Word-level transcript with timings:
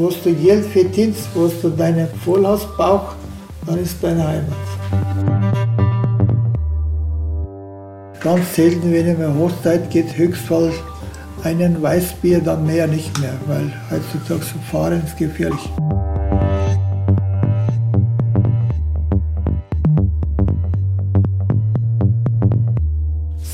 wo 0.00 0.08
du 0.08 0.32
Geld 0.34 0.64
verdienst, 0.64 1.28
wo 1.34 1.46
du 1.46 1.68
deinen 1.68 2.08
Vollhausbauch, 2.24 3.14
dann 3.66 3.78
ist 3.78 4.02
deine 4.02 4.26
Heimat. 4.26 4.54
Ganz 8.20 8.54
selten, 8.54 8.92
wenn 8.92 9.08
eine 9.08 9.34
Hochzeit 9.38 9.90
geht, 9.90 10.16
höchstfalls 10.16 10.74
einen 11.42 11.82
Weißbier, 11.82 12.40
dann 12.40 12.66
mehr 12.66 12.86
nicht 12.86 13.18
mehr, 13.20 13.34
weil 13.46 13.72
heutzutage 13.90 14.42
so 14.42 14.58
fahren 14.70 15.02
ist 15.04 15.16
gefährlich. 15.16 15.70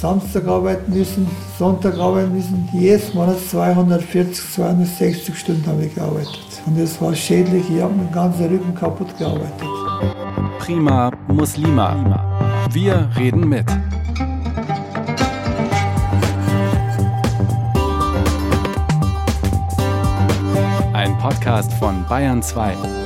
Samstag 0.07 0.47
arbeiten 0.47 0.97
müssen, 0.97 1.27
Sonntag 1.59 1.99
arbeiten 1.99 2.33
müssen. 2.33 2.69
Jedes 2.73 3.13
Monat 3.13 3.41
240, 3.51 4.53
260 4.53 5.37
Stunden 5.37 5.67
habe 5.67 5.85
ich 5.85 5.97
gearbeitet. 5.97 6.63
Und 6.65 6.79
das 6.79 7.01
war 7.03 7.13
schädlich, 7.13 7.65
ich 7.69 7.83
habe 7.83 7.93
meinen 7.93 8.13
ganzen 8.13 8.47
Rücken 8.47 8.73
kaputt 8.73 9.19
gearbeitet. 9.19 9.67
Prima 10.61 11.11
Muslima. 11.27 12.69
Wir 12.71 13.11
reden 13.19 13.49
mit. 13.49 13.67
Ein 20.93 21.19
Podcast 21.19 21.73
von 21.73 22.07
Bayern 22.09 22.41
2. 22.41 23.06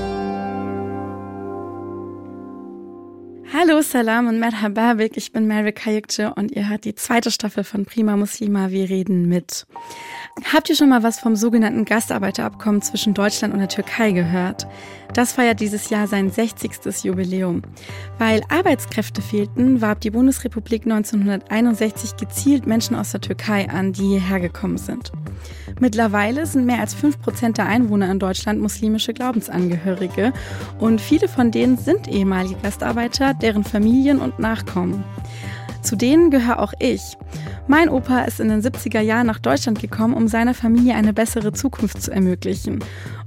Hallo, 3.71 3.83
Salam 3.83 4.27
und 4.27 4.41
Merhaba, 4.41 4.97
ich 4.99 5.31
bin 5.31 5.47
Mary 5.47 5.71
Kayikce 5.71 6.35
und 6.35 6.51
ihr 6.51 6.69
hört 6.69 6.85
die 6.85 6.97
zweite 6.97 7.31
Staffel 7.31 7.63
von 7.63 7.85
Prima 7.85 8.17
Muslima, 8.17 8.71
wir 8.71 8.91
reden 8.91 9.29
mit. 9.29 9.65
Habt 10.53 10.71
ihr 10.71 10.75
schon 10.75 10.89
mal 10.89 11.05
was 11.05 11.21
vom 11.21 11.37
sogenannten 11.37 11.85
Gastarbeiterabkommen 11.85 12.83
zwischen 12.83 13.15
Deutschland 13.15 13.55
und 13.55 13.61
der 13.61 13.69
Türkei 13.69 14.11
gehört? 14.11 14.67
Das 15.15 15.33
feiert 15.33 15.61
dieses 15.61 15.91
Jahr 15.91 16.07
sein 16.07 16.31
60. 16.31 17.05
Jubiläum. 17.05 17.63
Weil 18.19 18.43
Arbeitskräfte 18.49 19.23
fehlten, 19.23 19.81
warb 19.81 20.01
die 20.01 20.11
Bundesrepublik 20.11 20.83
1961 20.85 22.17
gezielt 22.17 22.67
Menschen 22.67 22.95
aus 22.95 23.11
der 23.13 23.21
Türkei 23.21 23.69
an, 23.69 23.93
die 23.93 24.07
hierher 24.07 24.41
gekommen 24.41 24.79
sind. 24.79 25.13
Mittlerweile 25.81 26.47
sind 26.47 26.67
mehr 26.67 26.81
als 26.81 26.95
5% 26.95 27.55
der 27.55 27.67
Einwohner 27.67 28.11
in 28.11 28.19
Deutschland 28.19 28.61
muslimische 28.61 29.15
Glaubensangehörige 29.15 30.33
und 30.79 31.01
viele 31.01 31.27
von 31.29 31.51
denen 31.51 31.79
sind 31.79 32.07
ehemalige 32.07 32.57
Gastarbeiter, 32.63 33.35
deren 33.35 33.65
Familien 33.65 34.21
und 34.21 34.39
Nachkommen. 34.39 35.05
Zu 35.83 35.97
denen 35.97 36.31
gehöre 36.31 36.59
auch 36.59 36.75
ich. 36.79 37.17
Mein 37.71 37.89
Opa 37.89 38.23
ist 38.23 38.41
in 38.41 38.49
den 38.49 38.63
70er 38.63 38.99
Jahren 38.99 39.29
nach 39.29 39.39
Deutschland 39.39 39.79
gekommen, 39.81 40.15
um 40.15 40.27
seiner 40.27 40.55
Familie 40.55 40.97
eine 40.97 41.13
bessere 41.13 41.53
Zukunft 41.53 42.03
zu 42.03 42.11
ermöglichen. 42.11 42.81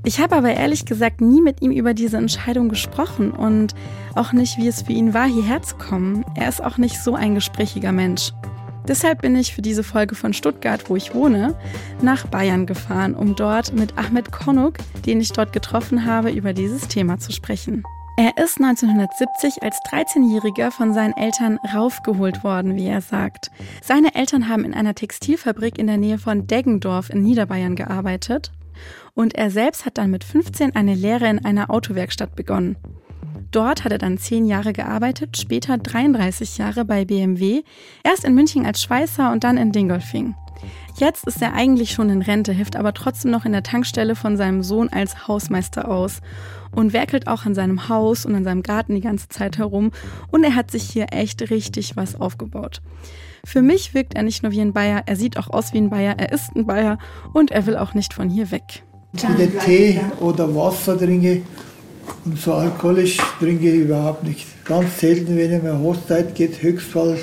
Ich 0.03 0.19
habe 0.19 0.35
aber 0.35 0.51
ehrlich 0.53 0.83
gesagt 0.83 1.21
nie 1.21 1.41
mit 1.41 1.61
ihm 1.61 1.71
über 1.71 1.93
diese 1.93 2.17
Entscheidung 2.17 2.67
gesprochen 2.67 3.31
und 3.31 3.73
auch 4.15 4.33
nicht, 4.33 4.57
wie 4.57 4.67
es 4.67 4.81
für 4.81 4.91
ihn 4.91 5.13
war, 5.13 5.27
hierher 5.27 5.61
zu 5.61 5.77
kommen. 5.77 6.25
Er 6.35 6.49
ist 6.49 6.61
auch 6.61 6.77
nicht 6.77 7.01
so 7.01 7.15
ein 7.15 7.35
gesprächiger 7.35 7.93
Mensch. 7.93 8.33
Deshalb 8.85 9.21
bin 9.21 9.33
ich 9.37 9.55
für 9.55 9.61
diese 9.61 9.81
Folge 9.81 10.13
von 10.13 10.33
Stuttgart, 10.33 10.89
wo 10.89 10.97
ich 10.97 11.15
wohne, 11.15 11.55
nach 12.01 12.27
Bayern 12.27 12.65
gefahren, 12.65 13.15
um 13.15 13.37
dort 13.37 13.71
mit 13.71 13.97
Ahmed 13.97 14.33
Konuk, 14.33 14.73
den 15.05 15.21
ich 15.21 15.31
dort 15.31 15.53
getroffen 15.53 16.05
habe, 16.05 16.31
über 16.31 16.51
dieses 16.51 16.89
Thema 16.89 17.17
zu 17.17 17.31
sprechen. 17.31 17.85
Er 18.15 18.37
ist 18.37 18.61
1970 18.61 19.63
als 19.63 19.79
13-Jähriger 19.89 20.69
von 20.69 20.93
seinen 20.93 21.17
Eltern 21.17 21.57
raufgeholt 21.73 22.43
worden, 22.43 22.75
wie 22.75 22.85
er 22.85 23.01
sagt. 23.01 23.49
Seine 23.81 24.13
Eltern 24.13 24.47
haben 24.47 24.65
in 24.65 24.75
einer 24.75 24.93
Textilfabrik 24.93 25.79
in 25.79 25.87
der 25.87 25.97
Nähe 25.97 26.19
von 26.19 26.45
Deggendorf 26.45 27.09
in 27.09 27.23
Niederbayern 27.23 27.75
gearbeitet 27.75 28.51
und 29.15 29.33
er 29.33 29.49
selbst 29.49 29.85
hat 29.85 29.97
dann 29.97 30.11
mit 30.11 30.23
15 30.23 30.75
eine 30.75 30.93
Lehre 30.93 31.27
in 31.27 31.43
einer 31.43 31.71
Autowerkstatt 31.71 32.35
begonnen. 32.35 32.75
Dort 33.49 33.83
hat 33.83 33.91
er 33.91 33.97
dann 33.97 34.19
10 34.19 34.45
Jahre 34.45 34.73
gearbeitet, 34.73 35.37
später 35.37 35.79
33 35.79 36.59
Jahre 36.59 36.85
bei 36.85 37.05
BMW, 37.05 37.63
erst 38.03 38.25
in 38.25 38.35
München 38.35 38.65
als 38.65 38.83
Schweißer 38.83 39.31
und 39.31 39.43
dann 39.43 39.57
in 39.57 39.71
Dingolfing. 39.71 40.35
Jetzt 40.97 41.25
ist 41.25 41.41
er 41.41 41.53
eigentlich 41.53 41.91
schon 41.91 42.09
in 42.09 42.21
Rente, 42.21 42.51
hilft 42.51 42.75
aber 42.75 42.93
trotzdem 42.93 43.31
noch 43.31 43.45
in 43.45 43.51
der 43.51 43.63
Tankstelle 43.63 44.15
von 44.15 44.37
seinem 44.37 44.63
Sohn 44.63 44.89
als 44.89 45.27
Hausmeister 45.27 45.89
aus 45.89 46.21
und 46.71 46.93
werkelt 46.93 47.27
auch 47.27 47.45
in 47.45 47.55
seinem 47.55 47.89
Haus 47.89 48.25
und 48.25 48.35
in 48.35 48.43
seinem 48.43 48.63
Garten 48.63 48.95
die 48.95 49.01
ganze 49.01 49.27
Zeit 49.27 49.57
herum 49.57 49.91
und 50.31 50.43
er 50.43 50.55
hat 50.55 50.71
sich 50.71 50.83
hier 50.83 51.07
echt 51.11 51.49
richtig 51.49 51.95
was 51.95 52.19
aufgebaut. 52.19 52.81
Für 53.45 53.61
mich 53.61 53.93
wirkt 53.93 54.15
er 54.15 54.23
nicht 54.23 54.43
nur 54.43 54.51
wie 54.51 54.61
ein 54.61 54.73
Bayer, 54.73 55.03
er 55.05 55.15
sieht 55.15 55.37
auch 55.37 55.49
aus 55.49 55.73
wie 55.73 55.79
ein 55.79 55.89
Bayer, 55.89 56.15
er 56.17 56.31
ist 56.31 56.55
ein 56.55 56.65
Bayer 56.65 56.97
und 57.33 57.51
er 57.51 57.65
will 57.65 57.77
auch 57.77 57.93
nicht 57.93 58.13
von 58.13 58.29
hier 58.29 58.51
weg. 58.51 58.83
Wieder 59.13 59.59
Tee 59.59 59.99
oder 60.19 60.55
Wasser 60.55 60.97
trinke 60.97 61.41
und 62.25 62.39
so 62.39 62.53
alkoholisch 62.53 63.17
trinke 63.39 63.69
ich 63.69 63.81
überhaupt 63.81 64.23
nicht. 64.23 64.47
Ganz 64.65 64.99
selten, 64.99 65.35
wenn 65.37 65.53
ich 65.53 65.61
mir 65.61 65.77
Hochzeit 65.79 66.35
geht, 66.35 66.61
höchstfalls 66.61 67.19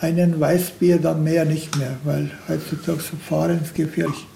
einen 0.00 0.38
Weißbier, 0.38 0.98
dann 0.98 1.24
mehr 1.24 1.44
nicht 1.44 1.76
mehr, 1.76 1.96
weil 2.04 2.30
heutzutage 2.48 3.00
so 3.00 3.16
fahren 3.16 3.60
ist 3.62 3.74
gefährlich. 3.74 4.26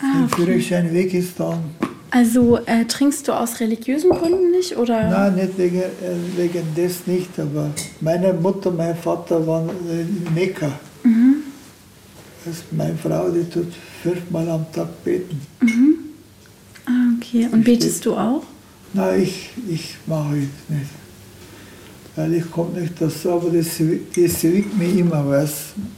Ah, 0.00 0.04
okay. 0.04 0.18
Der 0.18 0.36
Führerschein 0.36 0.94
weg 0.94 1.14
ist 1.14 1.40
dann. 1.40 1.64
Also 2.10 2.58
äh, 2.66 2.84
trinkst 2.84 3.26
du 3.28 3.32
aus 3.32 3.60
religiösen 3.60 4.10
Gründen 4.10 4.50
nicht 4.50 4.76
oder? 4.76 5.10
Nein, 5.10 5.34
nicht 5.34 5.58
wegen, 5.58 5.80
äh, 5.80 5.90
wegen 6.36 6.74
des 6.74 7.06
nicht, 7.06 7.38
aber 7.38 7.70
meine 8.00 8.32
Mutter, 8.32 8.70
mein 8.70 8.96
Vater 8.96 9.46
waren 9.46 9.68
in 9.90 10.34
Mekka. 10.34 10.70
Mhm. 11.02 11.36
Das 12.44 12.54
ist 12.54 12.72
meine 12.72 12.96
Frau, 12.96 13.28
die 13.30 13.44
tut 13.50 13.72
fünfmal 14.02 14.48
am 14.48 14.66
Tag 14.72 15.04
beten. 15.04 15.40
Mhm. 15.60 15.96
Ah, 16.86 17.16
okay. 17.16 17.48
Und 17.50 17.64
betest 17.64 18.06
du 18.06 18.14
auch? 18.14 18.44
Nein, 18.92 19.22
ich, 19.22 19.50
ich 19.68 19.96
mache 20.06 20.36
es 20.36 20.74
nicht 20.74 21.05
weil 22.16 22.34
ich 22.34 22.50
komme 22.50 22.80
nicht 22.80 22.94
dazu, 23.00 23.30
aber 23.32 23.50
das, 23.50 23.66
das 23.76 24.42
wiegt 24.42 24.76
mich 24.76 24.96
immer, 24.98 25.28
weil 25.28 25.48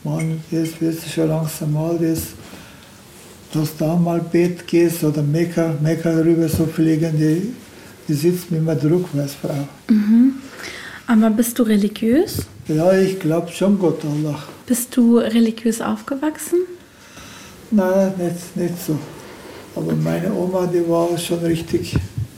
man, 0.02 0.40
das 0.50 0.80
wird 0.80 0.98
schon 1.02 1.28
langsam 1.28 1.72
mal, 1.72 1.96
das, 1.96 2.22
dass 3.52 3.76
da 3.76 3.94
mal 3.96 4.20
Bett 4.20 4.66
gehst 4.66 5.04
oder 5.04 5.22
Mekka, 5.22 5.74
Mekka 5.80 6.10
rüber 6.10 6.48
so 6.48 6.66
fliegen, 6.66 7.16
die, 7.16 7.54
die 8.08 8.14
sitzt 8.14 8.50
mir 8.50 8.58
immer 8.58 8.74
Druck, 8.74 9.08
weiß 9.14 9.34
Frau. 9.34 9.68
Mhm. 9.88 10.34
Aber 11.06 11.30
bist 11.30 11.58
du 11.58 11.62
religiös? 11.62 12.46
Ja, 12.66 12.92
ich 12.92 13.18
glaube 13.18 13.50
schon 13.50 13.78
Gott 13.78 14.04
Allah. 14.04 14.42
Bist 14.66 14.94
du 14.94 15.16
religiös 15.18 15.80
aufgewachsen? 15.80 16.58
Nein, 17.70 18.12
nicht, 18.18 18.56
nicht 18.56 18.86
so. 18.86 18.98
Aber 19.74 19.94
meine 19.94 20.32
Oma, 20.34 20.66
die 20.66 20.86
war 20.88 21.16
schon 21.16 21.38
richtig 21.38 21.96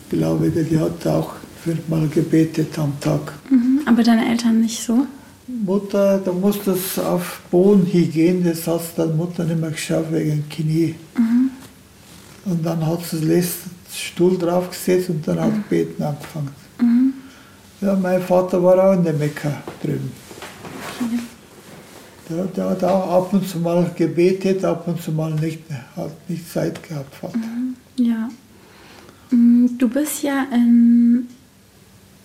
Gläubige, 0.09 0.63
die 0.63 0.79
hat 0.79 1.05
auch 1.07 1.35
fünfmal 1.65 2.09
gebetet 2.09 2.79
am 2.79 2.99
Tag. 3.01 3.33
Mhm, 3.51 3.81
aber 3.87 4.03
deine 4.03 4.29
Eltern 4.29 4.61
nicht 4.61 4.83
so? 4.83 5.07
Mutter, 5.65 6.19
da 6.19 6.33
musste 6.33 6.73
es 6.73 6.99
auf 6.99 7.41
Boden 7.51 7.85
hier 7.85 8.07
gehen, 8.07 8.45
das 8.45 8.67
hat 8.67 8.83
dann 8.97 9.17
Mutter 9.17 9.45
nicht 9.45 9.61
mehr 9.61 9.71
geschafft 9.71 10.13
wegen 10.13 10.49
Knie. 10.49 10.95
Mhm. 11.17 11.51
Und 12.45 12.65
dann 12.65 12.87
hat 12.87 13.05
sie 13.05 13.21
den 13.21 13.45
Stuhl 13.93 14.39
draufgesetzt 14.39 15.11
und 15.11 15.27
dann 15.27 15.41
hat 15.41 15.53
mhm. 15.53 15.65
Beten 15.69 16.03
angefangen. 16.03 16.51
Mhm. 16.81 17.13
Ja, 17.81 17.97
mein 17.97 18.23
Vater 18.23 18.63
war 18.63 18.91
auch 18.91 18.95
in 18.95 19.05
der 19.05 19.15
Mekka 19.15 19.51
drüben. 19.83 20.13
Okay. 21.01 21.19
Der, 22.29 22.45
der, 22.45 22.71
hat 22.71 22.85
auch 22.85 23.11
ab 23.11 23.33
und 23.33 23.49
zu 23.49 23.59
mal 23.59 23.91
gebetet, 23.97 24.65
ab 24.65 24.87
und 24.87 25.03
zu 25.03 25.11
mal 25.11 25.35
nicht, 25.35 25.63
hat 25.97 26.13
nicht 26.29 26.51
Zeit 26.51 26.81
gehabt. 26.89 27.15
Vater. 27.15 27.39
Mhm. 27.39 27.75
Ja. 27.97 28.29
Mm, 29.31 29.67
du 29.79 29.89
bist 29.89 30.23
ja 30.23 30.47
in 30.53 31.27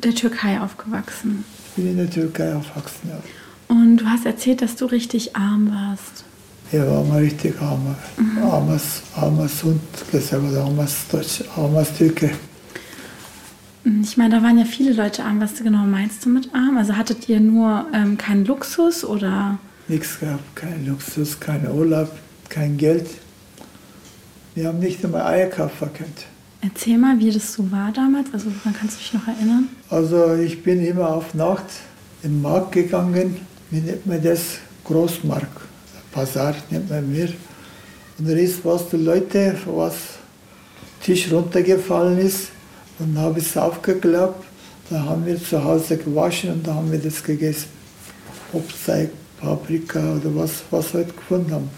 der 0.06 0.16
Türkei 0.16 0.60
aufgewachsen. 0.60 1.44
Ich 1.70 1.84
bin 1.84 1.92
in 1.92 1.98
der 1.98 2.10
Türkei 2.10 2.56
aufgewachsen, 2.56 3.10
ja. 3.10 3.18
Und 3.68 3.98
du 3.98 4.06
hast 4.06 4.26
erzählt, 4.26 4.62
dass 4.62 4.76
du 4.76 4.86
richtig 4.86 5.36
arm 5.36 5.72
warst. 5.72 6.24
Ja, 6.72 6.88
war 6.88 7.04
mal 7.04 7.20
richtig 7.20 7.60
arm. 7.62 7.96
Mhm. 8.18 8.44
Armes, 8.44 9.02
armes 9.16 9.64
Hund, 9.64 9.82
gesagt, 10.12 10.44
armes 10.56 11.08
Deutsch, 11.12 11.44
armes 11.56 11.94
Türke. 11.98 12.32
Ich 14.02 14.18
meine, 14.18 14.36
da 14.36 14.44
waren 14.44 14.58
ja 14.58 14.66
viele 14.66 14.94
Leute 14.94 15.24
arm. 15.24 15.40
Was 15.42 15.56
genau 15.56 15.84
meinst 15.84 16.26
du 16.26 16.30
mit 16.30 16.54
arm? 16.56 16.78
Also 16.78 16.96
hattet 16.98 17.30
ihr 17.30 17.40
nur 17.40 17.86
ähm, 17.94 18.18
keinen 18.18 18.46
Luxus 18.46 19.04
oder? 19.06 19.60
Nichts 19.88 20.20
gehabt, 20.20 20.56
kein 20.56 20.86
Luxus, 20.88 21.40
kein 21.40 21.70
Urlaub, 21.70 22.12
kein 22.50 22.78
Geld. 22.78 23.08
Wir 24.56 24.68
haben 24.68 24.80
nicht 24.80 25.04
einmal 25.06 25.22
Eier 25.22 25.48
kaufen 25.48 25.94
können. 25.94 26.14
Erzähl 26.68 26.98
mal, 26.98 27.20
wie 27.20 27.30
das 27.30 27.54
so 27.54 27.72
war 27.72 27.92
damals. 27.92 28.34
Also, 28.34 28.48
woran 28.48 28.74
kannst 28.74 28.96
du 28.96 29.00
dich 29.00 29.14
noch 29.14 29.28
erinnern? 29.28 29.70
Also, 29.90 30.34
ich 30.34 30.64
bin 30.64 30.84
immer 30.84 31.10
auf 31.10 31.36
Nacht 31.36 31.66
im 32.24 32.42
Markt 32.42 32.72
gegangen. 32.72 33.38
Wie 33.70 33.82
nennt 33.82 34.06
man 34.08 34.24
das? 34.24 34.58
Großmarkt. 34.84 35.62
Bazar 36.12 36.56
nennt 36.72 36.90
man 36.90 37.12
mir. 37.12 37.30
Und 38.18 38.28
da 38.28 38.34
ist 38.34 38.66
was 38.66 38.90
die 38.90 38.98
Leute, 38.98 39.56
was 39.66 39.96
Tisch 41.04 41.32
runtergefallen 41.32 42.18
ist. 42.18 42.50
Und 42.98 43.14
dann 43.14 43.24
habe 43.24 43.40
ich 43.40 43.46
es 43.46 43.58
aufgeklappt. 43.58 44.44
Da 44.90 45.04
haben 45.04 45.26
wir 45.26 45.42
zu 45.42 45.64
Hause 45.64 45.98
gewaschen 45.98 46.52
und 46.52 46.66
da 46.66 46.76
haben 46.76 46.92
wir 46.92 47.00
das 47.00 47.24
gegessen. 47.24 47.68
Obstzeig, 48.54 49.10
Paprika 49.40 50.16
oder 50.16 50.36
was, 50.36 50.64
was 50.72 50.94
wir 50.94 51.02
halt 51.02 51.16
gefunden 51.16 51.52
haben. 51.52 51.70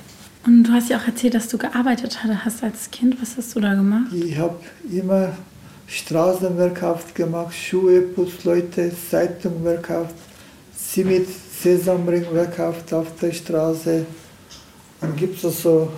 Und 0.45 0.63
du 0.63 0.71
hast 0.71 0.89
ja 0.89 0.97
auch 0.97 1.05
erzählt, 1.07 1.33
dass 1.33 1.49
du 1.49 1.57
gearbeitet 1.57 2.19
hast 2.23 2.63
als 2.63 2.89
Kind. 2.91 3.21
Was 3.21 3.35
hast 3.37 3.55
du 3.55 3.59
da 3.59 3.73
gemacht? 3.73 4.11
Ich 4.13 4.37
habe 4.37 4.55
immer 4.91 5.33
Straßenwirtschaft 5.87 7.15
gemacht, 7.15 7.53
Schuhe, 7.55 8.01
Putzleute, 8.01 8.91
Zeitung 9.09 9.61
verkauft, 9.63 10.15
sie 10.75 11.03
mit 11.03 11.27
Sesamring 11.61 12.25
verkauft 12.25 12.93
auf 12.93 13.07
der 13.21 13.31
Straße. 13.31 14.05
Dann 15.01 15.15
gibt 15.15 15.43
es 15.43 15.61
so 15.61 15.89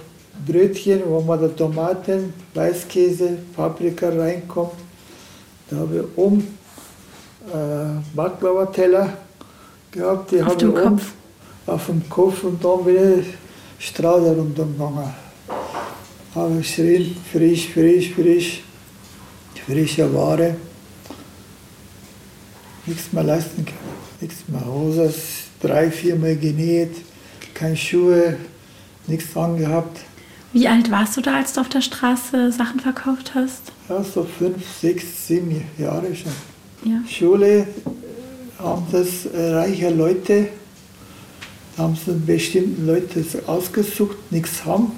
Brötchen, 0.47 1.01
wo 1.05 1.21
man 1.21 1.41
da 1.41 1.47
Tomaten, 1.49 2.33
Weißkäse, 2.53 3.37
Paprika 3.55 4.09
reinkommt. 4.09 4.71
Da 5.69 5.77
habe 5.77 5.97
ich 5.97 6.17
um 6.17 6.39
äh, 6.39 8.15
Baklava-Teller 8.15 9.13
gehabt, 9.91 10.31
die 10.31 10.41
Auf 10.41 10.57
dem 10.57 10.69
um 10.73 10.75
Kopf? 10.75 11.11
auf 11.67 11.85
dem 11.87 12.09
Kopf 12.09 12.43
und 12.43 12.63
dann 12.63 12.85
wieder 12.85 13.23
Straße 13.79 14.35
runtergegangen. 14.35 15.13
Habe 16.35 16.57
geschrien, 16.57 17.15
frisch, 17.31 17.69
frisch, 17.69 18.11
frisch, 18.11 18.61
frische 19.65 20.13
Ware. 20.13 20.55
Nichts 22.85 23.11
mehr 23.13 23.23
leisten 23.23 23.65
können, 23.65 23.77
nichts 24.19 24.43
mehr. 24.47 24.65
Hose, 24.65 25.13
drei, 25.61 25.89
viermal 25.89 26.35
genäht, 26.35 26.95
keine 27.53 27.77
Schuhe, 27.77 28.37
nichts 29.07 29.35
angehabt. 29.35 29.99
Wie 30.53 30.67
alt 30.67 30.89
warst 30.89 31.15
du 31.15 31.21
da, 31.21 31.37
als 31.37 31.53
du 31.53 31.61
auf 31.61 31.69
der 31.69 31.81
Straße 31.81 32.51
Sachen 32.51 32.79
verkauft 32.79 33.33
hast? 33.35 33.71
Ja, 33.87 34.03
so 34.03 34.23
fünf, 34.23 34.63
sechs, 34.81 35.27
sieben 35.27 35.63
Jahre 35.77 36.15
schon. 36.15 36.31
Ja. 36.83 37.01
Schule 37.07 37.67
haben 38.57 38.85
das 38.91 39.25
äh, 39.25 39.51
reiche 39.51 39.89
Leute, 39.89 40.49
haben 41.79 41.95
sie 41.95 42.11
bestimmten 42.11 42.85
Leute 42.85 43.23
ausgesucht, 43.47 44.17
nichts 44.31 44.63
haben. 44.65 44.91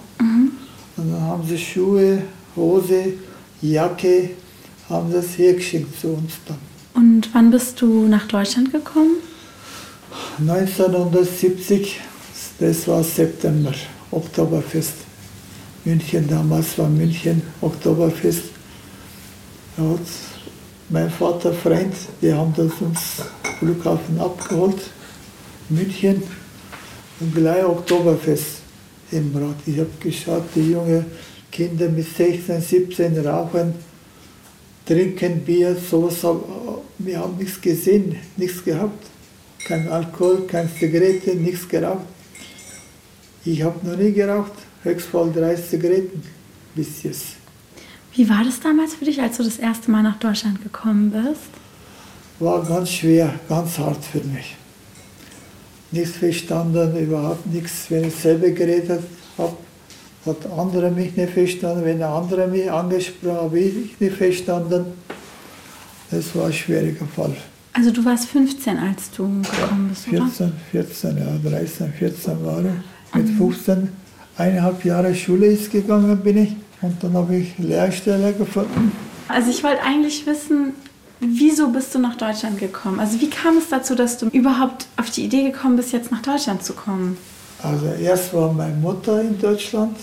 Und 0.98 1.12
dann 1.12 1.22
haben 1.22 1.48
sie 1.48 1.58
Schuhe, 1.58 2.24
Hose, 2.56 3.14
Jacke, 3.62 4.32
haben 4.90 5.12
das 5.14 5.38
hergeschickt 5.38 6.00
zu 6.00 6.10
uns 6.10 6.34
dann. 6.46 6.58
Und 6.94 7.30
wann 7.34 7.52
bist 7.52 7.82
du 7.82 8.08
nach 8.08 8.28
Deutschland 8.28 8.72
gekommen? 8.72 9.16
1970, 10.40 12.00
das 12.60 12.88
war 12.88 13.04
September, 13.04 13.74
Oktoberfest. 14.10 14.94
München, 15.86 16.28
damals 16.28 16.78
war 16.78 16.90
München 16.90 17.42
Oktoberfest. 17.62 18.44
Da 19.78 19.84
hat 19.84 20.00
mein 20.90 21.10
Vater, 21.10 21.54
Freund, 21.54 21.94
die 22.22 22.34
haben 22.34 22.54
das 22.56 22.72
uns 22.82 23.00
Flughafen 23.60 24.20
abgeholt, 24.20 24.82
München, 25.70 26.22
und 27.22 27.34
gleich 27.36 27.64
Oktoberfest 27.64 28.62
im 29.12 29.32
Rad. 29.36 29.56
Ich 29.66 29.78
habe 29.78 29.90
geschaut, 30.00 30.44
die 30.56 30.72
jungen 30.72 31.06
Kinder 31.52 31.88
mit 31.90 32.08
16, 32.08 32.62
17 32.62 33.26
rauchen, 33.26 33.74
trinken 34.86 35.42
Bier, 35.42 35.76
sowas. 35.76 36.16
Wir 36.98 37.20
haben 37.20 37.38
nichts 37.38 37.62
gesehen, 37.62 38.16
nichts 38.38 38.64
gehabt. 38.64 39.06
Kein 39.66 39.88
Alkohol, 39.90 40.48
keine 40.48 40.70
Zigarette, 40.74 41.36
nichts 41.36 41.68
geraucht. 41.68 42.06
Ich 43.46 43.62
habe 43.62 43.88
noch 43.88 43.98
nie 43.98 44.12
geraucht, 44.12 44.54
höchstfall 44.84 45.32
drei 45.32 45.56
Zigaretten 45.56 46.24
bis 46.76 47.04
jetzt. 47.04 47.26
Wie 48.14 48.28
war 48.30 48.44
das 48.44 48.60
damals 48.60 48.96
für 48.96 49.06
dich, 49.06 49.22
als 49.22 49.38
du 49.38 49.44
das 49.44 49.58
erste 49.58 49.90
Mal 49.92 50.04
nach 50.04 50.18
Deutschland 50.20 50.62
gekommen 50.64 51.12
bist? 51.12 51.50
War 52.40 52.64
ganz 52.66 52.90
schwer, 52.92 53.34
ganz 53.48 53.78
hart 53.78 54.04
für 54.04 54.20
mich. 54.20 54.56
Nichts 55.92 56.18
verstanden, 56.18 56.96
überhaupt 56.98 57.46
nichts. 57.48 57.86
Wenn 57.90 58.06
ich 58.06 58.16
selber 58.16 58.50
geredet 58.50 59.02
habe, 59.38 59.54
hat 60.26 60.52
andere 60.58 60.92
mich 60.92 61.16
nicht 61.16 61.34
verstanden. 61.34 61.84
Wenn 61.84 61.98
der 62.00 62.10
andere 62.10 62.48
mich 62.48 62.72
angesprochen 62.72 63.36
hat, 63.36 63.42
habe 63.44 63.60
ich 63.60 64.00
nicht 64.00 64.16
verstanden. 64.16 64.86
Das 66.10 66.36
war 66.36 66.48
ein 66.48 66.54
schwieriger 66.54 67.06
Fall. 67.06 67.36
Also 67.74 67.92
du 67.92 68.04
warst 68.04 68.26
15, 68.26 68.78
als 68.78 69.12
du 69.12 69.42
gekommen 69.42 69.90
bist, 69.90 70.08
oder? 70.10 70.28
14, 70.28 70.54
14, 70.72 71.18
ja, 71.18 71.50
13, 71.50 71.94
14 71.94 72.46
war 72.46 72.60
ich. 72.60 73.16
Mit 73.16 73.30
15, 73.38 73.90
eineinhalb 74.38 74.84
Jahre 74.84 75.16
Schule 75.16 75.48
ist 75.48 75.72
gegangen 75.72 76.18
bin 76.18 76.38
ich. 76.38 76.56
Und 76.82 77.02
dann 77.02 77.14
habe 77.14 77.36
ich 77.36 77.58
Lehrstelle 77.60 78.34
gefunden. 78.34 78.92
Also 79.28 79.50
ich 79.50 79.64
wollte 79.64 79.82
eigentlich 79.84 80.26
wissen, 80.26 80.74
wieso 81.22 81.70
bist 81.70 81.94
du 81.96 82.00
nach 82.00 82.18
Deutschland 82.18 82.60
gekommen? 82.60 83.00
Also 83.00 83.22
wie 83.22 83.30
kam 83.30 83.58
es 83.58 83.70
dazu, 83.70 83.96
dass 83.96 84.18
du 84.18 84.28
überhaupt 84.28 84.88
auf 84.98 85.10
die 85.12 85.24
Idee 85.24 85.44
gekommen 85.44 85.78
bist, 85.78 85.94
jetzt 85.94 86.12
nach 86.12 86.22
Deutschland 86.22 86.64
zu 86.64 86.74
kommen? 86.74 87.18
Also 87.64 87.86
erst 87.86 88.34
war 88.34 88.52
meine 88.52 88.76
Mutter 88.76 89.22
in 89.22 89.40
Deutschland 89.40 89.96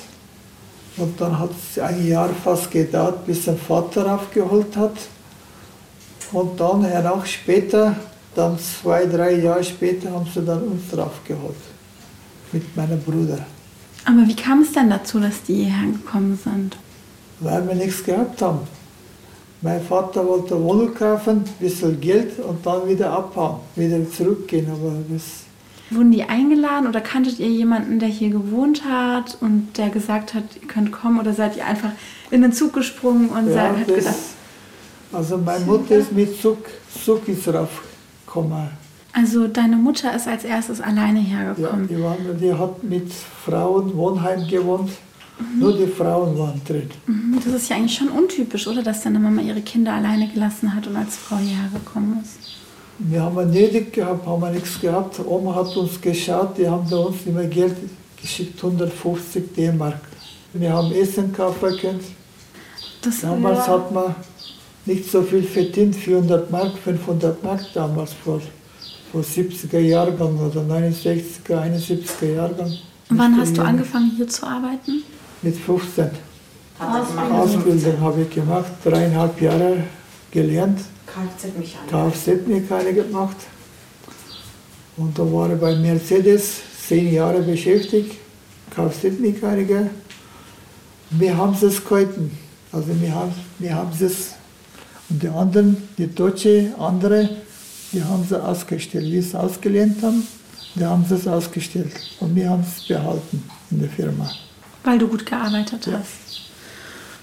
und 0.96 1.20
dann 1.20 1.38
hat 1.38 1.50
es 1.50 1.78
ein 1.80 2.06
Jahr 2.06 2.30
fast 2.44 2.70
gedauert, 2.70 3.26
bis 3.26 3.44
der 3.44 3.56
Vater 3.56 4.14
aufgeholt 4.14 4.76
hat. 4.76 4.96
Und 6.32 6.60
dann 6.60 7.06
auch 7.06 7.24
später, 7.26 7.96
dann 8.34 8.58
zwei, 8.58 9.06
drei 9.06 9.36
Jahre 9.36 9.64
später, 9.64 10.12
haben 10.12 10.28
sie 10.32 10.44
dann 10.44 10.62
uns 10.62 10.88
draufgeholt. 10.90 11.56
Mit 12.52 12.76
meinem 12.76 13.00
Bruder. 13.00 13.38
Aber 14.04 14.26
wie 14.26 14.36
kam 14.36 14.62
es 14.62 14.72
denn 14.72 14.90
dazu, 14.90 15.18
dass 15.18 15.42
die 15.42 15.64
hierher 15.64 15.90
gekommen 15.92 16.38
sind? 16.42 16.76
Weil 17.40 17.66
wir 17.66 17.74
nichts 17.74 18.04
gehabt 18.04 18.40
haben. 18.40 18.60
Mein 19.60 19.82
Vater 19.82 20.26
wollte 20.26 20.60
Wohnung 20.62 20.94
kaufen, 20.94 21.38
ein 21.38 21.44
bisschen 21.58 22.00
Geld 22.00 22.38
und 22.38 22.64
dann 22.64 22.86
wieder 22.88 23.10
abhauen, 23.10 23.56
wieder 23.74 23.98
zurückgehen. 24.10 24.68
Aber 24.70 24.92
das 25.10 25.22
Wurden 25.90 26.12
die 26.12 26.22
eingeladen 26.22 26.86
oder 26.86 27.00
kanntet 27.00 27.38
ihr 27.40 27.48
jemanden, 27.48 27.98
der 27.98 28.08
hier 28.10 28.28
gewohnt 28.30 28.82
hat 28.84 29.38
und 29.40 29.76
der 29.78 29.88
gesagt 29.88 30.34
hat, 30.34 30.44
ihr 30.60 30.68
könnt 30.68 30.92
kommen 30.92 31.18
oder 31.18 31.32
seid 31.32 31.56
ihr 31.56 31.64
einfach 31.66 31.90
in 32.30 32.42
den 32.42 32.52
Zug 32.52 32.74
gesprungen 32.74 33.30
und 33.30 33.46
Ja, 33.48 33.52
seid, 33.54 33.70
habt 33.78 33.88
das, 33.90 33.96
gedacht, 33.96 34.14
also 35.14 35.38
meine 35.38 35.64
Mutter 35.64 35.94
ist 35.96 36.12
mit 36.12 36.40
Zug, 36.40 36.58
Zug 37.04 37.26
ist 37.26 37.48
raufgekommen. 37.48 38.68
also 39.14 39.48
deine 39.48 39.76
Mutter 39.76 40.14
ist 40.14 40.28
als 40.28 40.44
erstes 40.44 40.80
alleine 40.82 41.20
Ja, 41.20 41.38
hergekommen. 41.38 41.88
die, 41.88 42.02
waren, 42.02 42.38
die 42.38 42.52
hat 42.52 42.84
mit 42.84 43.10
Frauen 43.10 43.96
Wohnheim 43.96 44.46
gewohnt. 44.46 44.90
Nur 45.58 45.76
die 45.76 45.86
Frauen 45.86 46.36
waren 46.38 46.60
drin. 46.66 46.90
Mhm, 47.06 47.40
Das 47.44 47.54
ist 47.62 47.68
ja 47.68 47.76
eigentlich 47.76 47.96
schon 47.96 48.08
untypisch, 48.08 48.66
oder? 48.66 48.82
Dass 48.82 49.02
deine 49.02 49.18
Mama 49.18 49.40
ihre 49.40 49.60
Kinder 49.60 49.92
alleine 49.92 50.28
gelassen 50.28 50.74
hat 50.74 50.86
und 50.86 50.96
als 50.96 51.16
Frau 51.16 51.36
hierher 51.36 51.70
gekommen 51.72 52.20
ist. 52.22 52.38
Wir 52.98 53.22
haben 53.22 53.50
nötig 53.50 53.92
gehabt, 53.92 54.26
haben 54.26 54.42
wir 54.42 54.50
nichts 54.50 54.80
gehabt. 54.80 55.20
Oma 55.24 55.54
hat 55.54 55.76
uns 55.76 56.00
geschaut, 56.00 56.58
die 56.58 56.68
haben 56.68 56.88
da 56.90 56.96
uns 56.96 57.18
immer 57.26 57.44
Geld 57.44 57.76
geschickt, 58.20 58.62
150 58.62 59.54
D-Mark. 59.54 60.00
Wir 60.52 60.72
haben 60.72 60.90
Essen 60.92 61.32
kaufen 61.32 61.76
können. 61.78 62.00
Das 63.02 63.20
Damals 63.20 63.58
ja. 63.58 63.68
hat 63.68 63.92
man 63.92 64.14
nicht 64.86 65.08
so 65.10 65.22
viel 65.22 65.42
verdient, 65.44 65.94
400 65.94 66.50
Mark, 66.50 66.72
500 66.78 67.42
Mark 67.44 67.60
damals 67.74 68.12
vor, 68.14 68.40
vor 69.12 69.20
70er 69.20 69.78
Jahrgang 69.78 70.36
oder 70.38 70.62
69er, 70.62 71.30
71er 71.50 72.34
Jahrgang. 72.34 72.72
Wann 73.10 73.38
hast 73.38 73.56
du 73.56 73.62
angefangen 73.62 74.12
hier 74.16 74.26
zu 74.26 74.44
arbeiten? 74.46 75.04
Mit 75.42 75.56
15. 75.56 76.10
Ausbildung 76.80 78.00
habe 78.00 78.22
ich 78.22 78.30
gemacht, 78.30 78.70
dreieinhalb 78.84 79.40
Jahre 79.40 79.84
gelernt, 80.30 80.80
Kfz-Mechaniker. 81.06 82.10
Kfz-Mechaniker 82.10 83.04
gemacht. 83.04 83.36
Und 84.96 85.18
da 85.18 85.22
war 85.22 85.52
ich 85.52 85.60
bei 85.60 85.74
Mercedes 85.76 86.56
zehn 86.88 87.12
Jahre 87.12 87.40
beschäftigt, 87.42 88.16
Kfz-Mechaniker. 88.74 89.90
Wir 91.10 91.36
haben 91.36 91.56
es 91.60 91.84
gehalten. 91.84 92.36
Also 92.70 92.88
wir 93.00 93.14
haben, 93.14 93.32
wir 93.58 93.74
haben 93.74 93.90
es. 94.00 94.34
Und 95.08 95.22
die 95.22 95.28
anderen, 95.28 95.88
die 95.96 96.14
Deutsche, 96.14 96.74
andere, 96.78 97.30
die 97.92 98.04
haben 98.04 98.24
sie 98.28 98.42
ausgestellt. 98.42 99.06
Wie 99.06 99.20
sie 99.22 99.28
es 99.28 99.34
ausgelernt 99.34 100.02
haben, 100.02 100.26
die 100.74 100.84
haben 100.84 101.04
sie 101.08 101.14
es 101.14 101.26
ausgestellt. 101.26 101.92
Und 102.20 102.34
wir 102.36 102.50
haben 102.50 102.62
es 102.62 102.86
behalten 102.86 103.42
in 103.70 103.80
der 103.80 103.88
Firma. 103.88 104.30
Weil 104.84 104.98
du 104.98 105.08
gut 105.08 105.26
gearbeitet 105.26 105.86
Ja. 105.86 105.98
hast. 105.98 106.42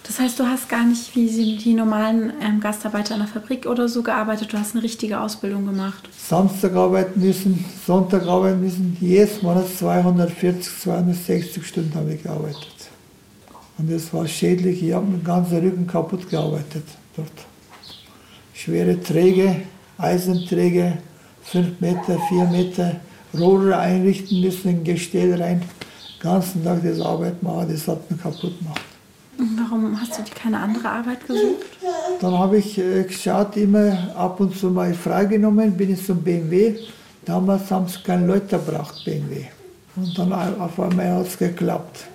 Das 0.08 0.20
heißt, 0.20 0.40
du 0.40 0.44
hast 0.46 0.70
gar 0.70 0.86
nicht 0.86 1.16
wie 1.16 1.58
die 1.58 1.74
normalen 1.74 2.32
ähm, 2.40 2.60
Gastarbeiter 2.60 3.16
in 3.16 3.22
der 3.22 3.28
Fabrik 3.28 3.66
oder 3.66 3.90
so 3.90 4.04
gearbeitet, 4.04 4.54
du 4.54 4.58
hast 4.60 4.76
eine 4.76 4.84
richtige 4.84 5.20
Ausbildung 5.20 5.66
gemacht. 5.66 6.08
Samstag 6.16 6.76
arbeiten 6.76 7.20
müssen, 7.20 7.66
Sonntag 7.88 8.28
arbeiten 8.28 8.62
müssen. 8.62 8.96
Jedes 9.02 9.42
Monat 9.42 9.66
240, 9.80 10.80
260 10.82 11.66
Stunden 11.66 11.96
habe 11.96 12.14
ich 12.14 12.22
gearbeitet. 12.22 12.68
Und 13.80 13.92
das 13.92 14.14
war 14.14 14.28
schädlich. 14.28 14.84
Ich 14.84 14.94
habe 14.94 15.08
den 15.08 15.24
ganzen 15.24 15.58
Rücken 15.58 15.88
kaputt 15.88 16.30
gearbeitet 16.30 16.84
dort. 17.16 17.32
Schwere 18.54 19.02
Träge, 19.02 19.64
Eisenträge, 19.98 21.00
5 21.44 21.82
Meter, 21.82 22.20
4 22.30 22.46
Meter, 22.46 22.96
Rohre 23.38 23.78
einrichten 23.78 24.40
müssen, 24.40 24.70
in 24.70 24.84
Gestell 24.84 25.42
rein. 25.42 25.64
Ganzen 26.20 26.64
Tag 26.64 26.82
das 26.84 27.00
Arbeit 27.00 27.42
machen, 27.44 27.68
das 27.70 27.88
hat 27.88 28.10
mich 28.10 28.22
kaputt 28.22 28.58
gemacht. 28.60 28.82
Und 29.38 29.60
Warum 29.60 30.00
hast 30.00 30.18
du 30.18 30.24
dir 30.24 30.34
keine 30.34 30.60
andere 30.60 30.90
Arbeit 30.90 31.28
gesucht? 31.28 31.66
Dann 32.22 32.38
habe 32.38 32.58
ich 32.58 32.78
äh, 32.78 33.04
geschaut, 33.04 33.58
immer 33.58 34.16
ab 34.16 34.40
und 34.40 34.58
zu 34.58 34.70
mal 34.70 34.94
freigenommen, 34.94 35.76
bin 35.76 35.94
ich 35.94 36.06
zum 36.06 36.22
BMW. 36.22 36.76
Damals 37.26 37.70
haben 37.70 37.88
sie 37.88 38.00
keine 38.04 38.28
Leute 38.28 38.58
gebraucht, 38.58 39.04
BMW. 39.04 39.46
Und 39.96 40.18
dann 40.18 40.32
auf 40.34 40.80
einmal 40.80 41.12
hat 41.16 41.28
es 41.28 41.38
geklappt. 41.38 42.08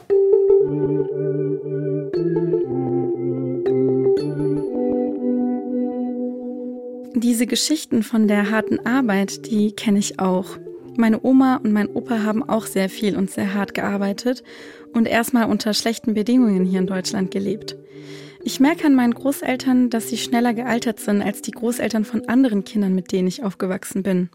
Diese 7.14 7.46
Geschichten 7.46 8.02
von 8.02 8.28
der 8.28 8.50
harten 8.50 8.84
Arbeit, 8.86 9.46
die 9.50 9.72
kenne 9.72 9.98
ich 9.98 10.18
auch. 10.20 10.56
Meine 11.00 11.24
Oma 11.24 11.56
und 11.56 11.72
mein 11.72 11.88
Opa 11.88 12.24
haben 12.24 12.46
auch 12.46 12.66
sehr 12.66 12.90
viel 12.90 13.16
und 13.16 13.30
sehr 13.30 13.54
hart 13.54 13.72
gearbeitet 13.72 14.44
und 14.92 15.08
erstmal 15.08 15.48
unter 15.48 15.72
schlechten 15.72 16.12
Bedingungen 16.12 16.66
hier 16.66 16.78
in 16.78 16.86
Deutschland 16.86 17.30
gelebt. 17.30 17.74
Ich 18.44 18.60
merke 18.60 18.84
an 18.84 18.94
meinen 18.94 19.14
Großeltern, 19.14 19.88
dass 19.88 20.10
sie 20.10 20.18
schneller 20.18 20.52
gealtert 20.52 21.00
sind 21.00 21.22
als 21.22 21.40
die 21.40 21.52
Großeltern 21.52 22.04
von 22.04 22.28
anderen 22.28 22.64
Kindern, 22.64 22.94
mit 22.94 23.12
denen 23.12 23.28
ich 23.28 23.42
aufgewachsen 23.42 24.02
bin. 24.02 24.28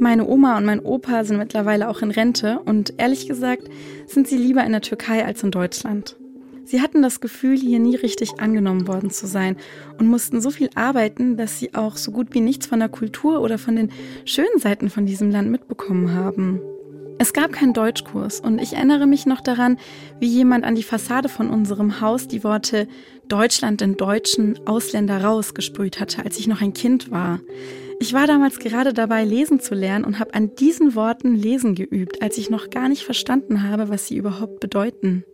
Meine 0.00 0.26
Oma 0.26 0.58
und 0.58 0.64
mein 0.64 0.80
Opa 0.80 1.22
sind 1.22 1.38
mittlerweile 1.38 1.88
auch 1.88 2.02
in 2.02 2.10
Rente 2.10 2.58
und 2.64 2.94
ehrlich 2.96 3.28
gesagt 3.28 3.68
sind 4.06 4.26
sie 4.26 4.38
lieber 4.38 4.64
in 4.64 4.72
der 4.72 4.80
Türkei 4.80 5.24
als 5.24 5.44
in 5.44 5.52
Deutschland. 5.52 6.16
Sie 6.64 6.80
hatten 6.80 7.02
das 7.02 7.20
Gefühl, 7.20 7.58
hier 7.58 7.78
nie 7.78 7.96
richtig 7.96 8.40
angenommen 8.40 8.86
worden 8.86 9.10
zu 9.10 9.26
sein 9.26 9.56
und 9.98 10.08
mussten 10.08 10.40
so 10.40 10.50
viel 10.50 10.70
arbeiten, 10.74 11.36
dass 11.36 11.58
sie 11.58 11.74
auch 11.74 11.96
so 11.96 12.12
gut 12.12 12.28
wie 12.32 12.40
nichts 12.40 12.66
von 12.66 12.78
der 12.78 12.88
Kultur 12.88 13.40
oder 13.40 13.58
von 13.58 13.76
den 13.76 13.90
schönen 14.24 14.58
Seiten 14.58 14.88
von 14.88 15.06
diesem 15.06 15.30
Land 15.30 15.50
mitbekommen 15.50 16.14
haben. 16.14 16.60
Es 17.18 17.32
gab 17.32 17.52
keinen 17.52 17.72
Deutschkurs 17.72 18.40
und 18.40 18.58
ich 18.58 18.72
erinnere 18.72 19.06
mich 19.06 19.26
noch 19.26 19.40
daran, 19.40 19.78
wie 20.18 20.26
jemand 20.26 20.64
an 20.64 20.74
die 20.74 20.82
Fassade 20.82 21.28
von 21.28 21.50
unserem 21.50 22.00
Haus 22.00 22.26
die 22.26 22.42
Worte 22.42 22.88
Deutschland 23.28 23.80
in 23.80 23.96
Deutschen, 23.96 24.58
Ausländer 24.66 25.22
raus 25.22 25.54
gesprüht 25.54 26.00
hatte, 26.00 26.24
als 26.24 26.38
ich 26.38 26.48
noch 26.48 26.60
ein 26.60 26.72
Kind 26.72 27.10
war. 27.10 27.40
Ich 28.00 28.12
war 28.12 28.26
damals 28.26 28.58
gerade 28.58 28.92
dabei, 28.92 29.24
lesen 29.24 29.60
zu 29.60 29.74
lernen 29.74 30.04
und 30.04 30.18
habe 30.18 30.34
an 30.34 30.56
diesen 30.56 30.96
Worten 30.96 31.36
lesen 31.36 31.76
geübt, 31.76 32.20
als 32.22 32.38
ich 32.38 32.50
noch 32.50 32.70
gar 32.70 32.88
nicht 32.88 33.04
verstanden 33.04 33.62
habe, 33.62 33.88
was 33.88 34.08
sie 34.08 34.16
überhaupt 34.16 34.58
bedeuten. 34.58 35.24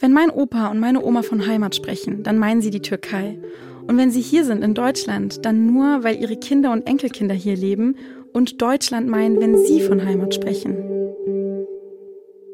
Wenn 0.00 0.12
mein 0.12 0.30
Opa 0.30 0.68
und 0.68 0.80
meine 0.80 1.02
Oma 1.02 1.22
von 1.22 1.46
Heimat 1.46 1.74
sprechen, 1.74 2.22
dann 2.22 2.38
meinen 2.38 2.62
sie 2.62 2.70
die 2.70 2.82
Türkei. 2.82 3.38
Und 3.86 3.98
wenn 3.98 4.10
sie 4.10 4.20
hier 4.20 4.44
sind 4.44 4.62
in 4.62 4.74
Deutschland, 4.74 5.44
dann 5.44 5.66
nur, 5.66 6.04
weil 6.04 6.20
ihre 6.20 6.36
Kinder 6.36 6.72
und 6.72 6.86
Enkelkinder 6.86 7.34
hier 7.34 7.56
leben 7.56 7.96
und 8.32 8.60
Deutschland 8.60 9.08
meinen, 9.08 9.40
wenn 9.40 9.64
sie 9.64 9.80
von 9.80 10.04
Heimat 10.04 10.34
sprechen. 10.34 10.76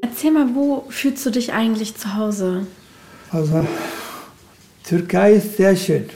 Erzähl 0.03 0.33
mal, 0.33 0.49
wo 0.55 0.85
fühlst 0.89 1.25
du 1.25 1.31
dich 1.31 1.53
eigentlich 1.53 1.97
zu 1.97 2.15
Hause? 2.17 2.67
Also, 3.31 3.65
Türkei 4.85 5.35
ist 5.35 5.57
sehr 5.57 5.77
schön. 5.77 6.11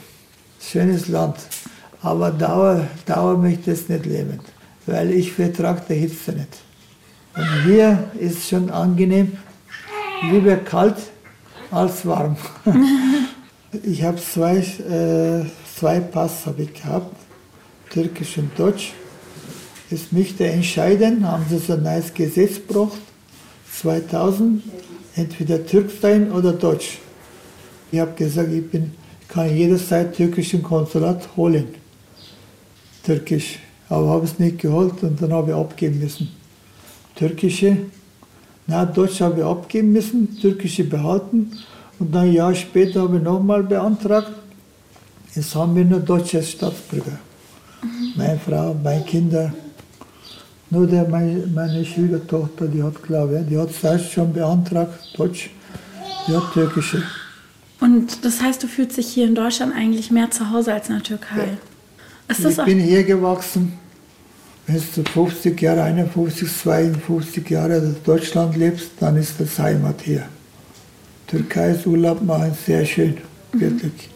Schönes 0.59 1.07
Land. 1.07 1.37
Aber 2.01 2.29
Dauer, 2.29 2.87
Dauer 3.05 3.37
möchte 3.37 3.71
ich 3.71 3.89
nicht 3.89 4.05
leben, 4.05 4.39
weil 4.85 5.11
ich 5.11 5.31
vertrage 5.31 5.81
die 5.89 5.95
Hitze 5.95 6.33
nicht. 6.33 6.49
Und 7.35 7.63
hier 7.65 8.11
ist 8.19 8.47
schon 8.47 8.69
angenehm, 8.69 9.37
lieber 10.29 10.57
kalt 10.57 10.97
als 11.71 12.05
warm. 12.05 12.37
ich 13.83 14.03
habe 14.03 14.17
zwei, 14.17 14.57
äh, 14.57 15.45
zwei 15.77 15.99
Pass 15.99 16.45
habe 16.45 16.63
ich 16.63 16.73
gehabt, 16.73 17.15
türkisch 17.89 18.37
und 18.37 18.57
deutsch. 18.57 18.93
Es 19.89 20.11
möchte 20.11 20.45
entscheiden, 20.45 21.27
haben 21.27 21.45
sie 21.49 21.59
so 21.59 21.73
ein 21.73 21.83
neues 21.83 22.13
Gesetz 22.13 22.55
gebracht, 22.55 22.99
2000, 23.79 24.63
entweder 25.15 25.65
Türk 25.65 25.91
sein 26.01 26.31
oder 26.31 26.53
Deutsch. 26.53 26.99
Ich 27.91 27.99
habe 27.99 28.13
gesagt, 28.13 28.51
ich 28.51 28.69
bin, 28.69 28.91
kann 29.27 29.55
jederzeit 29.55 30.15
türkischen 30.15 30.63
Konsulat 30.63 31.29
holen. 31.37 31.67
Türkisch. 33.03 33.59
Aber 33.87 34.09
habe 34.09 34.25
es 34.25 34.39
nicht 34.39 34.59
geholt 34.59 35.03
und 35.03 35.21
dann 35.21 35.31
habe 35.31 35.51
ich 35.51 35.57
abgeben 35.57 35.99
müssen. 35.99 36.29
Türkische, 37.15 37.77
na, 38.67 38.85
Deutsch 38.85 39.21
habe 39.21 39.41
ich 39.41 39.45
abgeben 39.45 39.93
müssen, 39.93 40.39
türkische 40.39 40.83
behalten 40.83 41.51
und 41.99 42.13
dann 42.13 42.23
ein 42.23 42.33
Jahr 42.33 42.55
später 42.55 43.03
habe 43.03 43.17
ich 43.17 43.23
nochmal 43.23 43.63
beantragt. 43.63 44.31
Jetzt 45.33 45.53
haben 45.55 45.75
wir 45.75 45.85
nur 45.85 45.99
deutsche 45.99 46.41
Staatsbürger. 46.41 47.19
Mhm. 47.81 48.13
Meine 48.15 48.39
Frau, 48.39 48.75
meine 48.83 49.03
Kinder. 49.03 49.53
Nur 50.69 50.87
der, 50.87 51.07
meine, 51.07 51.45
meine 51.53 51.85
Schwiegertochter, 51.85 52.67
die 52.67 52.81
hat, 52.81 53.01
glaube 53.03 53.39
ich, 53.39 53.49
die 53.49 53.57
hat 53.57 53.71
selbst 53.71 54.11
schon 54.11 54.33
beantragt, 54.33 54.93
Deutsch, 55.15 55.51
die 56.27 56.35
hat 56.35 56.53
türkische. 56.53 57.03
Und 57.79 58.25
das 58.25 58.41
heißt, 58.41 58.63
du 58.63 58.67
fühlst 58.67 58.97
dich 58.97 59.07
hier 59.07 59.27
in 59.27 59.35
Deutschland 59.35 59.75
eigentlich 59.75 60.09
mehr 60.09 60.31
zu 60.31 60.49
Hause 60.49 60.73
als 60.73 60.89
in 60.89 60.95
der 60.95 61.03
Türkei? 61.03 61.37
Ja 61.37 61.57
ich 62.27 62.57
bin 62.57 62.79
hier 62.79 63.03
gewachsen. 63.03 63.73
Wenn 64.67 64.81
du 64.95 65.03
50 65.03 65.61
Jahre, 65.61 65.83
51, 65.83 66.47
52 66.51 67.49
Jahre 67.49 67.77
in 67.77 67.95
Deutschland 68.03 68.55
lebst, 68.55 68.91
dann 68.99 69.15
ist 69.15 69.39
das 69.39 69.59
Heimat 69.59 70.01
hier. 70.01 70.23
Türkei 71.27 71.71
ist 71.71 71.85
Urlaub 71.85 72.21
machen 72.21 72.55
sehr 72.65 72.83
schön, 72.85 73.17
mhm. 73.53 73.61
wirklich. 73.61 74.09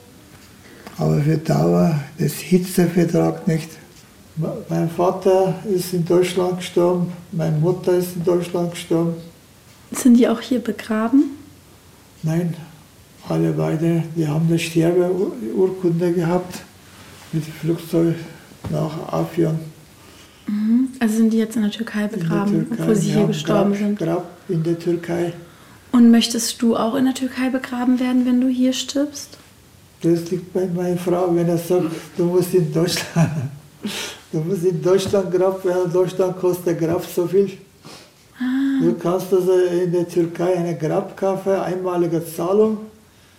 Aber 0.97 1.21
für 1.21 1.37
Dauer, 1.37 1.99
das 2.17 2.33
Hitze 2.33 2.87
vertragt 2.87 3.47
nicht. 3.47 3.69
Mein 4.69 4.89
Vater 4.89 5.55
ist 5.65 5.93
in 5.93 6.05
Deutschland 6.05 6.57
gestorben, 6.57 7.11
meine 7.31 7.57
Mutter 7.57 7.93
ist 7.93 8.15
in 8.15 8.23
Deutschland 8.23 8.71
gestorben. 8.71 9.15
Sind 9.91 10.15
die 10.15 10.27
auch 10.27 10.39
hier 10.39 10.59
begraben? 10.59 11.31
Nein, 12.23 12.55
alle 13.27 13.51
beide. 13.51 14.03
Wir 14.15 14.29
haben 14.29 14.47
eine 14.47 14.59
Sterbeurkunde 14.59 16.13
gehabt 16.13 16.61
mit 17.31 17.45
dem 17.45 17.53
Flugzeug 17.53 18.15
nach 18.69 19.13
Afyon. 19.13 19.59
Mhm. 20.49 20.89
Also 20.99 21.17
sind 21.17 21.31
die 21.31 21.37
jetzt 21.37 21.55
in 21.55 21.61
der 21.61 21.71
Türkei 21.71 22.07
begraben, 22.07 22.51
der 22.51 22.67
Türkei. 22.67 22.81
obwohl 22.81 22.95
sie 22.95 23.11
hier 23.13 23.27
gestorben 23.27 23.71
Grab, 23.71 23.79
sind? 23.79 23.99
Grab 23.99 24.29
in 24.47 24.63
der 24.63 24.79
Türkei. 24.79 25.33
Und 25.91 26.11
möchtest 26.11 26.61
du 26.61 26.75
auch 26.75 26.95
in 26.95 27.05
der 27.05 27.13
Türkei 27.13 27.49
begraben 27.49 27.99
werden, 27.99 28.25
wenn 28.25 28.41
du 28.41 28.47
hier 28.47 28.73
stirbst? 28.73 29.37
Das 30.01 30.31
liegt 30.31 30.53
bei 30.53 30.67
meiner 30.67 30.97
Frau, 30.97 31.35
wenn 31.35 31.47
er 31.49 31.57
sagt, 31.57 31.85
du 32.17 32.25
musst 32.25 32.53
in 32.53 32.71
Deutschland, 32.71 33.29
du 34.31 34.39
musst 34.39 34.63
in 34.63 34.81
Deutschland 34.81 35.31
graben 35.31 35.63
werden. 35.63 35.85
In 35.85 35.93
Deutschland 35.93 36.39
kostet 36.39 36.65
der 36.67 36.75
Grab 36.75 37.05
so 37.05 37.27
viel. 37.27 37.51
Ah. 38.39 38.81
Du 38.81 38.93
kannst 38.93 39.33
also 39.33 39.51
in 39.51 39.91
der 39.91 40.07
Türkei 40.07 40.55
eine 40.55 40.77
Grab 40.77 41.15
kaufen, 41.17 41.53
einmalige 41.53 42.23
Zahlung. 42.25 42.77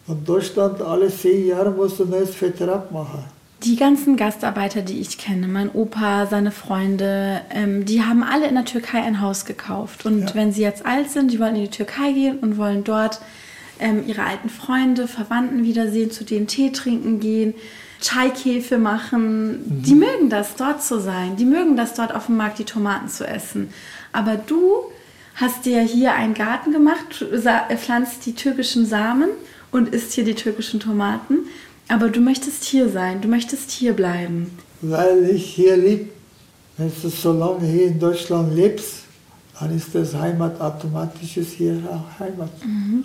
Und 0.06 0.28
Deutschland 0.28 0.80
alle 0.82 1.08
zehn 1.08 1.46
Jahre 1.48 1.70
musst 1.70 1.98
du 1.98 2.02
einen 2.02 2.12
neues 2.12 2.34
Vertrag 2.34 2.90
machen. 2.92 3.24
Die 3.62 3.76
ganzen 3.76 4.16
Gastarbeiter, 4.16 4.80
die 4.80 5.00
ich 5.00 5.18
kenne, 5.18 5.46
mein 5.46 5.70
Opa, 5.70 6.26
seine 6.26 6.50
Freunde, 6.50 7.42
ähm, 7.50 7.84
die 7.84 8.02
haben 8.02 8.22
alle 8.22 8.46
in 8.46 8.54
der 8.54 8.64
Türkei 8.64 9.02
ein 9.02 9.20
Haus 9.20 9.44
gekauft. 9.44 10.06
Und 10.06 10.20
ja. 10.20 10.34
wenn 10.34 10.52
sie 10.52 10.62
jetzt 10.62 10.86
alt 10.86 11.10
sind, 11.10 11.30
die 11.30 11.38
wollen 11.38 11.56
in 11.56 11.64
die 11.64 11.70
Türkei 11.70 12.12
gehen 12.12 12.38
und 12.38 12.56
wollen 12.56 12.84
dort 12.84 13.20
ähm, 13.78 14.04
ihre 14.06 14.22
alten 14.22 14.48
Freunde, 14.48 15.06
Verwandten 15.06 15.62
wiedersehen, 15.62 16.10
zu 16.10 16.24
denen 16.24 16.46
Tee 16.46 16.70
trinken 16.70 17.20
gehen, 17.20 17.54
Chai-Käfe 18.00 18.78
machen. 18.78 19.50
Mhm. 19.50 19.82
Die 19.82 19.94
mögen 19.94 20.30
das, 20.30 20.56
dort 20.56 20.82
zu 20.82 20.98
sein. 20.98 21.36
Die 21.36 21.44
mögen 21.44 21.76
das, 21.76 21.92
dort 21.92 22.14
auf 22.14 22.26
dem 22.26 22.38
Markt 22.38 22.58
die 22.58 22.64
Tomaten 22.64 23.08
zu 23.08 23.26
essen. 23.26 23.74
Aber 24.12 24.36
du 24.36 24.84
hast 25.34 25.66
dir 25.66 25.82
hier 25.82 26.14
einen 26.14 26.34
Garten 26.34 26.72
gemacht, 26.72 27.24
pflanzt 27.76 28.24
die 28.24 28.34
türkischen 28.34 28.86
Samen 28.86 29.28
und 29.70 29.88
isst 29.90 30.12
hier 30.12 30.24
die 30.24 30.34
türkischen 30.34 30.80
Tomaten. 30.80 31.40
Aber 31.90 32.08
du 32.08 32.20
möchtest 32.20 32.62
hier 32.64 32.88
sein, 32.88 33.20
du 33.20 33.26
möchtest 33.26 33.72
hier 33.72 33.94
bleiben. 33.94 34.56
Weil 34.80 35.28
ich 35.30 35.44
hier 35.54 35.76
lebe. 35.76 36.08
Wenn 36.76 36.90
du 37.02 37.08
so 37.08 37.32
lange 37.32 37.66
hier 37.66 37.88
in 37.88 37.98
Deutschland 37.98 38.54
lebst, 38.54 39.00
dann 39.58 39.76
ist 39.76 39.92
das 39.92 40.14
Heimat 40.14 40.58
automatisch 40.60 41.36
ist 41.36 41.54
hier 41.54 41.76
auch 41.90 42.20
Heimat. 42.20 42.50
Mhm. 42.64 43.04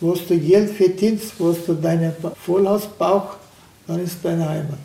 Wo 0.00 0.14
du 0.14 0.38
Geld 0.38 0.70
verdienst, 0.70 1.34
wo 1.38 1.52
du 1.52 1.74
deinen 1.74 2.12
Vollhausbauch, 2.44 3.36
dann 3.86 4.00
ist 4.00 4.18
deine 4.22 4.48
Heimat. 4.48 4.78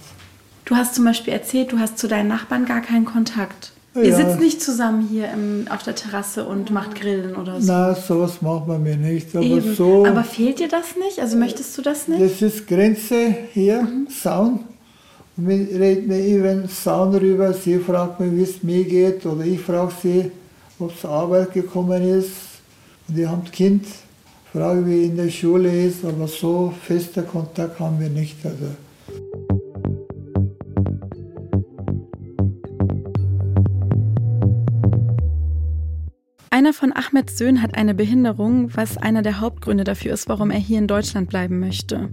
Du 0.65 0.75
hast 0.75 0.93
zum 0.93 1.05
Beispiel 1.05 1.33
erzählt, 1.33 1.71
du 1.71 1.79
hast 1.79 1.97
zu 1.97 2.07
deinen 2.07 2.27
Nachbarn 2.27 2.65
gar 2.65 2.81
keinen 2.81 3.05
Kontakt. 3.05 3.71
Ja. 3.95 4.01
Ihr 4.01 4.15
sitzt 4.15 4.39
nicht 4.39 4.61
zusammen 4.61 5.07
hier 5.09 5.31
im, 5.31 5.67
auf 5.69 5.81
der 5.81 5.95
Terrasse 5.95 6.45
und 6.45 6.69
macht 6.69 6.95
Grillen 6.95 7.35
oder 7.35 7.59
so. 7.59 7.71
Na, 7.71 7.95
sowas 7.95 8.41
macht 8.41 8.67
man 8.67 8.83
mir 8.83 8.95
nicht. 8.95 9.35
Aber, 9.35 9.61
so, 9.61 10.05
aber 10.05 10.23
fehlt 10.23 10.59
dir 10.59 10.67
das 10.67 10.95
nicht? 10.95 11.19
Also 11.19 11.37
möchtest 11.37 11.75
du 11.77 11.81
das 11.81 12.07
nicht? 12.07 12.21
Das 12.21 12.41
ist 12.41 12.67
Grenze 12.67 13.35
hier, 13.53 13.81
mhm. 13.81 14.07
Zaun. 14.09 14.59
Wir 15.35 15.57
reden 15.79 16.35
über 16.35 16.49
den 16.49 16.69
Zaun 16.69 17.15
rüber. 17.15 17.53
Sie 17.53 17.79
fragt 17.79 18.19
mich, 18.19 18.31
wie 18.33 18.43
es 18.43 18.61
mir 18.61 18.83
geht. 18.83 19.25
Oder 19.25 19.45
ich 19.45 19.61
frage 19.61 19.93
sie, 20.03 20.31
ob 20.77 20.93
es 20.93 21.01
zur 21.01 21.11
Arbeit 21.11 21.53
gekommen 21.53 22.03
ist. 22.03 22.31
Und 23.07 23.17
die 23.17 23.25
haben 23.25 23.43
ein 23.43 23.51
Kind. 23.51 23.85
Frage, 24.51 24.85
wie 24.85 25.05
in 25.05 25.15
der 25.15 25.29
Schule 25.29 25.85
ist. 25.85 26.03
Aber 26.03 26.27
so 26.27 26.73
fester 26.85 27.23
Kontakt 27.23 27.79
haben 27.79 27.99
wir 27.99 28.09
nicht. 28.09 28.35
Also. 28.43 28.65
Einer 36.69 36.75
von 36.75 36.93
Ahmeds 36.93 37.35
Söhnen 37.35 37.63
hat 37.63 37.75
eine 37.75 37.95
Behinderung, 37.95 38.69
was 38.75 38.95
einer 38.95 39.23
der 39.23 39.39
Hauptgründe 39.39 39.83
dafür 39.83 40.13
ist, 40.13 40.29
warum 40.29 40.51
er 40.51 40.59
hier 40.59 40.77
in 40.77 40.85
Deutschland 40.85 41.27
bleiben 41.27 41.59
möchte. 41.59 42.11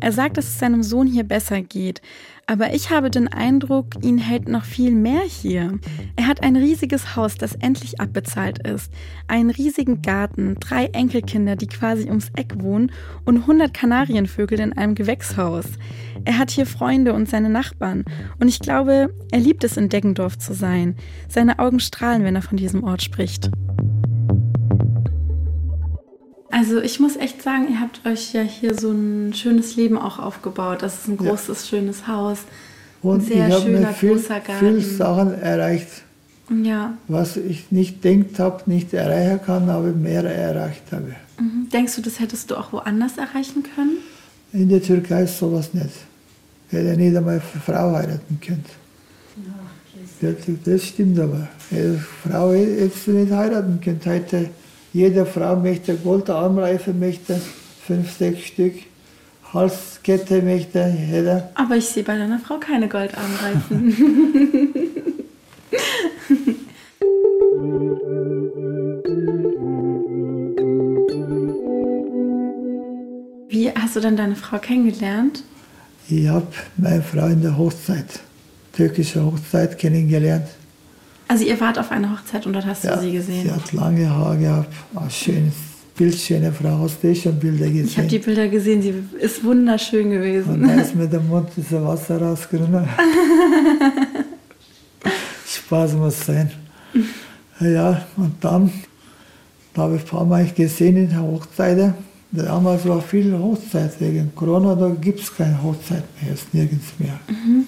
Er 0.00 0.10
sagt, 0.10 0.36
dass 0.36 0.48
es 0.48 0.58
seinem 0.58 0.82
Sohn 0.82 1.06
hier 1.06 1.22
besser 1.22 1.62
geht. 1.62 2.02
Aber 2.46 2.74
ich 2.74 2.90
habe 2.90 3.10
den 3.10 3.28
Eindruck, 3.28 3.94
ihn 4.02 4.18
hält 4.18 4.48
noch 4.48 4.64
viel 4.64 4.90
mehr 4.90 5.20
hier. 5.20 5.78
Er 6.16 6.26
hat 6.26 6.42
ein 6.42 6.56
riesiges 6.56 7.14
Haus, 7.14 7.36
das 7.36 7.54
endlich 7.54 8.00
abbezahlt 8.00 8.66
ist, 8.66 8.92
einen 9.28 9.50
riesigen 9.50 10.02
Garten, 10.02 10.56
drei 10.58 10.86
Enkelkinder, 10.86 11.54
die 11.54 11.68
quasi 11.68 12.08
ums 12.08 12.30
Eck 12.34 12.60
wohnen 12.60 12.90
und 13.24 13.42
100 13.42 13.72
Kanarienvögel 13.72 14.58
in 14.58 14.72
einem 14.72 14.96
Gewächshaus. 14.96 15.66
Er 16.24 16.38
hat 16.38 16.50
hier 16.50 16.66
Freunde 16.66 17.14
und 17.14 17.28
seine 17.28 17.50
Nachbarn. 17.50 18.04
Und 18.40 18.48
ich 18.48 18.58
glaube, 18.58 19.14
er 19.30 19.38
liebt 19.38 19.62
es, 19.62 19.76
in 19.76 19.88
Deggendorf 19.88 20.38
zu 20.38 20.54
sein. 20.54 20.96
Seine 21.28 21.60
Augen 21.60 21.78
strahlen, 21.78 22.24
wenn 22.24 22.34
er 22.34 22.42
von 22.42 22.56
diesem 22.56 22.82
Ort 22.82 23.02
spricht. 23.02 23.52
Also 26.52 26.82
ich 26.82 27.00
muss 27.00 27.16
echt 27.16 27.42
sagen, 27.42 27.66
ihr 27.70 27.80
habt 27.80 28.06
euch 28.06 28.34
ja 28.34 28.42
hier 28.42 28.78
so 28.78 28.90
ein 28.90 29.32
schönes 29.32 29.74
Leben 29.76 29.96
auch 29.96 30.18
aufgebaut. 30.18 30.82
Das 30.82 30.98
ist 30.98 31.08
ein 31.08 31.16
großes, 31.16 31.62
ja. 31.62 31.78
schönes 31.78 32.06
Haus. 32.06 32.40
Und 33.00 33.22
ein 33.22 33.26
sehr 33.26 33.48
ich 33.48 33.64
schöner, 33.64 33.88
viel, 33.88 34.12
großer 34.12 34.40
Garten. 34.40 34.58
viele 34.58 34.80
Sachen 34.82 35.32
erreicht, 35.40 35.88
ja. 36.62 36.92
was 37.08 37.38
ich 37.38 37.72
nicht 37.72 38.04
denkt 38.04 38.38
habe, 38.38 38.62
nicht 38.66 38.92
erreichen 38.92 39.40
kann, 39.46 39.70
aber 39.70 39.92
mehr 39.92 40.24
erreicht 40.24 40.92
habe. 40.92 41.16
Mhm. 41.40 41.70
Denkst 41.72 41.96
du, 41.96 42.02
das 42.02 42.20
hättest 42.20 42.50
du 42.50 42.56
auch 42.56 42.70
woanders 42.74 43.16
erreichen 43.16 43.62
können? 43.74 43.96
In 44.52 44.68
der 44.68 44.82
Türkei 44.82 45.22
ist 45.22 45.38
sowas 45.38 45.72
nicht. 45.72 45.88
Ich 46.68 46.76
hätte 46.76 46.98
nicht 46.98 47.16
einmal 47.16 47.40
eine 47.40 47.62
Frau 47.64 47.96
heiraten 47.96 48.38
können. 48.44 48.64
Ja, 50.20 50.30
das 50.64 50.84
stimmt 50.84 51.18
aber. 51.18 51.48
Eine 51.70 51.98
Frau 52.22 52.52
hättest 52.52 53.06
du 53.06 53.12
nicht 53.12 53.32
heiraten 53.32 53.80
können. 53.80 54.00
Heute 54.04 54.50
jede 54.92 55.24
Frau 55.26 55.56
möchte 55.56 55.94
Goldarmreife, 55.96 56.92
möchte 56.92 57.40
fünf, 57.86 58.16
sechs 58.16 58.42
Stück. 58.42 58.74
Halskette 59.52 60.40
möchte 60.42 60.94
jeder. 61.10 61.50
Aber 61.54 61.76
ich 61.76 61.86
sehe 61.86 62.02
bei 62.02 62.16
deiner 62.16 62.38
Frau 62.38 62.58
keine 62.58 62.88
Goldarmreifen. 62.88 63.94
Wie 73.48 73.70
hast 73.70 73.96
du 73.96 74.00
denn 74.00 74.16
deine 74.16 74.36
Frau 74.36 74.58
kennengelernt? 74.58 75.44
Ich 76.08 76.26
habe 76.28 76.46
meine 76.78 77.02
Frau 77.02 77.26
in 77.26 77.42
der 77.42 77.58
Hochzeit, 77.58 78.20
türkische 78.72 79.22
Hochzeit, 79.22 79.78
kennengelernt. 79.78 80.48
Also 81.28 81.44
ihr 81.44 81.60
wart 81.60 81.78
auf 81.78 81.90
einer 81.90 82.12
Hochzeit 82.12 82.46
und 82.46 82.52
dort 82.52 82.66
hast 82.66 82.84
ja, 82.84 82.96
du 82.96 83.02
sie 83.02 83.12
gesehen? 83.12 83.44
sie 83.44 83.50
hat 83.50 83.72
lange 83.72 84.08
Haare 84.08 84.38
gehabt, 84.38 84.68
ein 84.94 85.10
schönes 85.10 85.54
Bild, 85.96 86.14
schöne 86.14 86.52
Frau. 86.52 86.78
Hast 86.80 87.02
du 87.02 87.14
schon 87.14 87.38
Bilder 87.38 87.66
gesehen? 87.66 87.86
Ich 87.86 87.98
habe 87.98 88.08
die 88.08 88.18
Bilder 88.18 88.48
gesehen, 88.48 88.82
sie 88.82 88.94
ist 89.18 89.44
wunderschön 89.44 90.10
gewesen. 90.10 90.54
Und 90.54 90.68
da 90.68 90.74
ist 90.74 90.94
mit 90.96 91.12
dem 91.12 91.28
Mund 91.28 91.48
das 91.56 91.72
Wasser 91.72 92.20
rausgekommen. 92.20 92.88
Spaß 95.46 95.94
muss 95.94 96.24
sein. 96.24 96.50
Ja, 97.60 98.06
und 98.16 98.34
dann 98.40 98.70
da 99.74 99.82
habe 99.82 99.96
ich 99.96 100.02
ein 100.02 100.08
paar 100.08 100.24
Mal 100.24 100.46
gesehen 100.46 100.96
in 100.96 101.08
der 101.08 101.22
Hochzeit. 101.22 101.94
Damals 102.30 102.86
war 102.86 103.00
viel 103.00 103.32
Hochzeit 103.38 103.98
wegen 104.00 104.34
Corona, 104.34 104.74
da 104.74 104.88
gibt 104.88 105.20
es 105.20 105.34
keine 105.34 105.62
Hochzeit 105.62 106.04
mehr, 106.20 106.34
ist 106.34 106.52
nirgends 106.52 106.92
mehr. 106.98 107.18
Mhm. 107.28 107.66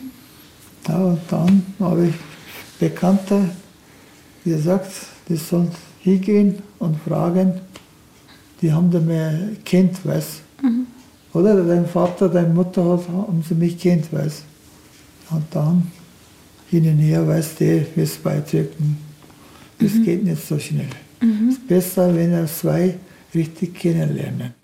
Ja, 0.89 0.97
und 0.97 1.21
dann 1.31 1.63
habe 1.81 2.07
ich 2.07 2.15
Bekannte 2.79 3.51
gesagt, 4.45 4.91
die 5.29 5.37
sollen 5.37 5.71
hingehen 6.01 6.57
und 6.79 6.97
fragen, 7.01 7.61
die 8.61 8.73
haben 8.73 8.91
da 8.91 9.01
mehr 9.01 9.39
Kind, 9.65 10.05
weiß. 10.05 10.41
Mhm. 10.63 10.87
Oder 11.33 11.65
dein 11.65 11.87
Vater, 11.87 12.29
deine 12.29 12.53
Mutter 12.53 12.85
hat, 12.85 13.09
haben 13.09 13.45
sie 13.47 13.55
mich 13.55 13.79
kennt, 13.79 14.13
weiß. 14.13 14.43
Und 15.31 15.45
dann 15.51 15.91
hin 16.71 16.89
und 16.89 16.99
her, 16.99 17.27
weißt 17.27 17.61
du, 17.61 17.87
wie 17.95 18.01
es 18.01 18.17
beitreten. 18.17 18.99
Das 19.79 19.95
mhm. 19.95 20.05
geht 20.05 20.25
nicht 20.25 20.47
so 20.47 20.59
schnell. 20.59 20.87
Mhm. 21.21 21.49
Es 21.49 21.55
ist 21.55 21.69
besser, 21.69 22.15
wenn 22.15 22.33
er 22.33 22.47
zwei 22.47 22.95
richtig 23.35 23.75
kennenlernen. 23.75 24.55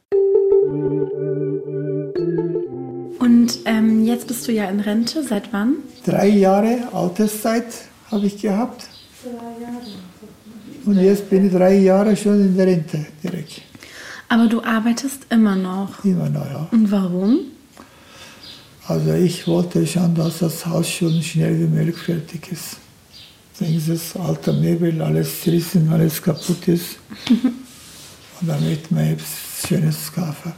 Und 3.18 3.58
ähm, 3.64 4.04
jetzt 4.04 4.28
bist 4.28 4.46
du 4.46 4.52
ja 4.52 4.70
in 4.70 4.80
Rente, 4.80 5.22
seit 5.22 5.52
wann? 5.52 5.76
Drei 6.04 6.28
Jahre 6.28 6.88
Alterszeit 6.92 7.66
habe 8.10 8.26
ich 8.26 8.40
gehabt. 8.40 8.88
Und 10.84 10.98
jetzt 10.98 11.28
bin 11.28 11.46
ich 11.46 11.52
drei 11.52 11.74
Jahre 11.78 12.16
schon 12.16 12.40
in 12.40 12.56
der 12.56 12.66
Rente 12.66 13.06
direkt. 13.22 13.62
Aber 14.28 14.46
du 14.46 14.62
arbeitest 14.62 15.26
immer 15.30 15.56
noch? 15.56 16.04
Immer 16.04 16.28
noch, 16.28 16.46
ja. 16.46 16.68
Und 16.70 16.90
warum? 16.90 17.40
Also 18.86 19.12
ich 19.12 19.46
wollte 19.46 19.86
schon, 19.86 20.14
dass 20.14 20.38
das 20.38 20.66
Haus 20.66 20.88
schon 20.88 21.22
schnell 21.22 21.58
wie 21.60 21.66
möglich 21.66 21.96
fertig 21.96 22.50
ist. 22.50 22.76
Dieses 23.60 24.16
alte 24.16 24.52
Möbel, 24.52 25.02
alles 25.02 25.42
zerrissen, 25.42 25.92
alles 25.92 26.22
kaputt 26.22 26.66
ist. 26.66 26.96
Und 28.40 28.48
dann 28.48 28.64
möchte 28.64 28.94
man 28.94 29.04
etwas 29.04 29.68
Schönes 29.68 30.10
kaufen. 30.12 30.52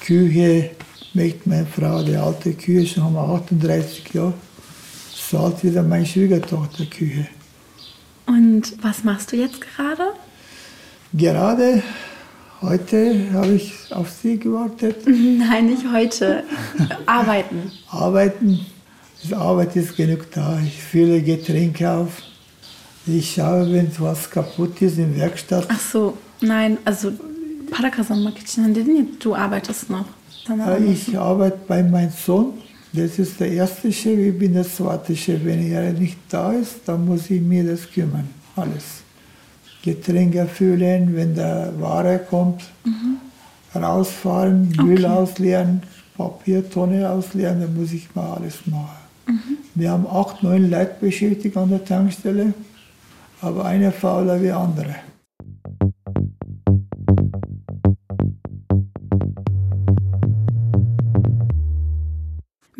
Küche 0.00 0.70
möchte 1.14 1.48
meine 1.48 1.66
Frau, 1.66 2.02
die 2.02 2.16
alte 2.16 2.54
Küche, 2.54 2.94
schon 2.94 3.04
haben 3.04 3.14
wir 3.14 3.20
38 3.20 4.14
Jahre 4.14 4.34
so 5.30 5.38
alt 5.38 5.62
wie 5.62 5.70
meine 5.70 6.04
Schwiegertochter 6.04 6.86
Küche. 6.86 7.28
Und 8.26 8.74
was 8.82 9.04
machst 9.04 9.30
du 9.30 9.36
jetzt 9.36 9.60
gerade? 9.60 10.02
Gerade 11.12 11.82
heute 12.60 13.32
habe 13.32 13.52
ich 13.52 13.72
auf 13.90 14.10
Sie 14.10 14.38
gewartet. 14.38 14.96
Nein, 15.06 15.66
nicht 15.66 15.84
heute. 15.92 16.42
Arbeiten. 17.06 17.70
Arbeiten. 17.88 18.66
Die 19.22 19.34
Arbeit 19.34 19.76
ist 19.76 19.96
genug 19.96 20.30
da. 20.32 20.58
Ich 20.64 20.82
fülle 20.82 21.22
Getränke 21.22 21.88
auf. 21.88 22.22
Ich 23.06 23.34
schaue, 23.34 23.72
wenn 23.72 23.90
was 23.98 24.30
kaputt 24.30 24.82
ist 24.82 24.98
in 24.98 25.14
der 25.14 25.22
Werkstatt. 25.22 25.66
Ach 25.68 25.80
so, 25.80 26.18
nein, 26.40 26.78
also 26.84 27.12
du 29.20 29.34
arbeitest 29.34 29.90
noch. 29.90 30.06
Ich 30.84 31.16
arbeite 31.18 31.58
bei 31.68 31.82
meinem 31.82 32.10
Sohn 32.10 32.54
das 32.92 33.18
ist 33.18 33.38
der 33.38 33.52
erste 33.52 33.92
Chef, 33.92 34.18
ich 34.18 34.38
bin 34.38 34.54
der 34.54 34.64
zweite 34.64 35.14
Chef. 35.14 35.44
Wenn 35.44 35.70
er 35.70 35.92
nicht 35.92 36.18
da 36.28 36.52
ist, 36.52 36.80
dann 36.86 37.04
muss 37.04 37.30
ich 37.30 37.40
mir 37.40 37.64
das 37.64 37.90
kümmern. 37.90 38.28
Alles. 38.56 39.02
Getränke 39.82 40.46
füllen, 40.46 41.14
wenn 41.14 41.34
der 41.34 41.72
Ware 41.78 42.18
kommt, 42.18 42.62
mhm. 42.84 43.16
rausfahren, 43.80 44.72
okay. 44.72 44.82
Müll 44.82 45.06
ausleeren, 45.06 45.82
Papiertonne 46.16 47.08
ausleeren, 47.08 47.60
dann 47.60 47.74
muss 47.74 47.92
ich 47.92 48.14
mal 48.14 48.34
alles 48.34 48.66
machen. 48.66 48.90
Mhm. 49.26 49.56
Wir 49.74 49.90
haben 49.90 50.06
acht, 50.06 50.42
neun 50.42 50.68
Leute 50.68 50.96
beschäftigt 51.00 51.56
an 51.56 51.70
der 51.70 51.84
Tankstelle, 51.84 52.52
aber 53.40 53.64
einer 53.64 53.92
fauler 53.92 54.42
wie 54.42 54.50
andere. 54.50 54.96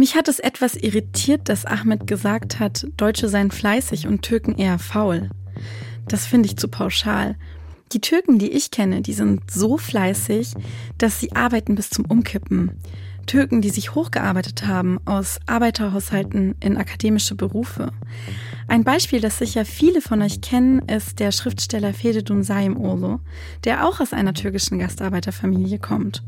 Mich 0.01 0.17
hat 0.17 0.29
es 0.29 0.39
etwas 0.39 0.77
irritiert, 0.77 1.51
dass 1.51 1.67
Ahmed 1.67 2.07
gesagt 2.07 2.59
hat, 2.59 2.87
Deutsche 2.97 3.29
seien 3.29 3.51
fleißig 3.51 4.07
und 4.07 4.23
Türken 4.23 4.57
eher 4.57 4.79
faul. 4.79 5.29
Das 6.09 6.25
finde 6.25 6.47
ich 6.49 6.57
zu 6.57 6.69
pauschal. 6.69 7.37
Die 7.93 8.01
Türken, 8.01 8.39
die 8.39 8.51
ich 8.51 8.71
kenne, 8.71 9.03
die 9.03 9.13
sind 9.13 9.51
so 9.51 9.77
fleißig, 9.77 10.55
dass 10.97 11.21
sie 11.21 11.33
arbeiten 11.33 11.75
bis 11.75 11.91
zum 11.91 12.07
Umkippen. 12.07 12.71
Türken, 13.31 13.61
die 13.61 13.71
sich 13.71 13.95
hochgearbeitet 13.95 14.67
haben 14.67 14.99
aus 15.05 15.39
Arbeiterhaushalten 15.47 16.57
in 16.59 16.77
akademische 16.77 17.37
Berufe. 17.37 17.93
Ein 18.67 18.83
Beispiel, 18.83 19.21
das 19.21 19.39
sicher 19.39 19.65
viele 19.65 20.01
von 20.01 20.21
euch 20.21 20.41
kennen, 20.41 20.81
ist 20.89 21.21
der 21.21 21.31
Schriftsteller 21.31 21.95
Fededun 21.95 22.43
Saim-Olo, 22.43 23.21
der 23.63 23.87
auch 23.87 24.01
aus 24.01 24.13
einer 24.13 24.35
türkischen 24.35 24.81
Gastarbeiterfamilie 24.81 25.79
kommt. 25.79 26.25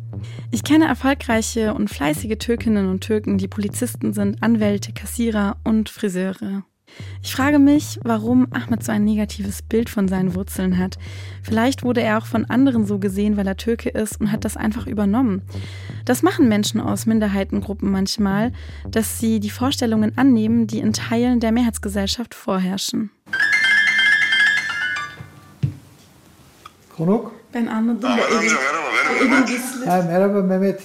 Ich 0.53 0.62
kenne 0.62 0.87
erfolgreiche 0.87 1.75
und 1.75 1.91
fleißige 1.91 2.38
Türkinnen 2.38 2.88
und 2.88 3.01
Türken, 3.01 3.37
die 3.37 3.49
Polizisten 3.49 4.12
sind, 4.12 4.41
Anwälte, 4.41 4.93
Kassierer 4.93 5.57
und 5.65 5.88
Friseure. 5.88 6.62
Ich 7.23 7.35
frage 7.35 7.59
mich, 7.59 8.01
warum 8.03 8.49
Ahmed 8.53 8.83
so 8.83 8.93
ein 8.93 9.05
negatives 9.05 9.63
Bild 9.63 9.89
von 9.89 10.09
seinen 10.09 10.35
Wurzeln 10.35 10.79
hat. 10.79 10.99
Vielleicht 11.43 11.83
wurde 11.83 12.03
er 12.03 12.19
auch 12.19 12.27
von 12.27 12.45
anderen 12.47 12.87
so 12.87 12.99
gesehen, 12.99 13.37
weil 13.37 13.47
er 13.47 13.57
Türke 13.57 13.91
ist 13.91 14.21
und 14.21 14.33
hat 14.33 14.45
das 14.45 14.57
einfach 14.57 14.87
übernommen. 14.87 15.43
Das 16.05 16.23
machen 16.23 16.49
Menschen 16.49 16.81
aus 16.81 17.07
Minderheitengruppen 17.07 17.91
manchmal, 17.91 18.53
dass 18.91 19.19
sie 19.19 19.41
die 19.41 19.51
Vorstellungen 19.51 20.19
annehmen, 20.19 20.67
die 20.67 20.79
in 20.79 20.93
Teilen 20.93 21.41
der 21.41 21.53
Mehrheitsgesellschaft 21.53 22.35
vorherrschen. 22.35 23.11
Konuk? 26.97 27.33
Ben 27.55 27.69
anladım 27.69 28.03
da 28.03 28.19
evin, 28.19 28.57
evin 29.21 29.47
gizli. 29.47 29.87
Ha, 29.87 30.03
merhaba 30.03 30.43
Mehmet. 30.43 30.81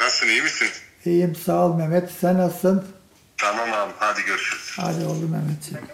Nasılsın 0.00 0.28
iyi 0.28 0.42
misin? 0.42 0.68
İyiyim 1.04 1.34
sağ 1.34 1.66
ol 1.66 1.76
Mehmet. 1.76 2.10
Sen 2.10 2.38
nasılsın? 2.38 2.84
Tamam 3.42 3.72
abi 3.72 3.92
hadi 3.98 4.20
görüşürüz. 4.26 4.72
Hadi 4.76 5.04
oğlum 5.04 5.30
Mehmetciğim. 5.30 5.84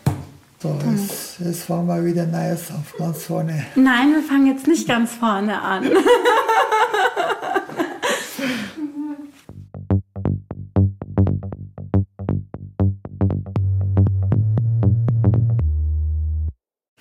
So, 0.62 0.68
hm. 0.68 0.90
jetzt, 0.90 1.40
jetzt 1.40 1.62
fangen 1.64 1.88
wir 1.88 2.04
wieder 2.04 2.26
nice 2.26 2.74
auf 2.74 2.98
ganz 2.98 3.26
vorne. 3.26 3.64
Nein, 3.76 4.14
wir 4.14 4.22
fangen 4.22 4.46
jetzt 4.46 4.66
nicht 4.66 4.88
ganz 4.88 5.10
vorne 5.12 5.62
an. 5.62 5.84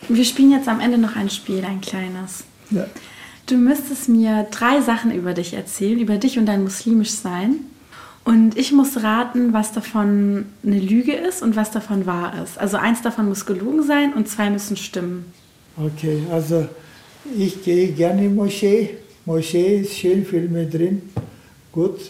wir 0.09 0.25
spielen 0.25 0.51
jetzt 0.51 0.67
am 0.67 0.79
Ende 0.79 0.97
noch 0.97 1.15
ein 1.15 1.29
Spiel, 1.29 1.65
ein 1.65 1.81
kleines. 1.81 2.43
Ja. 2.69 2.85
Du 3.47 3.55
müsstest 3.55 4.09
mir 4.09 4.47
drei 4.51 4.81
Sachen 4.81 5.11
über 5.11 5.33
dich 5.33 5.53
erzählen, 5.53 5.99
über 5.99 6.17
dich 6.17 6.37
und 6.39 6.45
dein 6.45 6.63
muslimisch 6.63 7.11
Sein. 7.11 7.55
Und 8.27 8.57
ich 8.57 8.73
muss 8.73 9.01
raten, 9.03 9.53
was 9.53 9.71
davon 9.71 10.47
eine 10.61 10.79
Lüge 10.79 11.13
ist 11.13 11.41
und 11.41 11.55
was 11.55 11.71
davon 11.71 12.05
wahr 12.05 12.33
ist. 12.43 12.57
Also 12.57 12.75
eins 12.75 13.01
davon 13.01 13.29
muss 13.29 13.45
gelogen 13.45 13.83
sein 13.83 14.11
und 14.11 14.27
zwei 14.27 14.49
müssen 14.49 14.75
stimmen. 14.75 15.31
Okay, 15.77 16.23
also 16.29 16.67
ich 17.37 17.63
gehe 17.63 17.87
gerne 17.93 18.25
in 18.25 18.35
Moschee. 18.35 18.97
Moschee 19.23 19.77
ist 19.77 19.97
schön, 19.97 20.25
viel 20.25 20.49
mehr 20.49 20.65
drin. 20.65 21.03
Gut. 21.71 22.01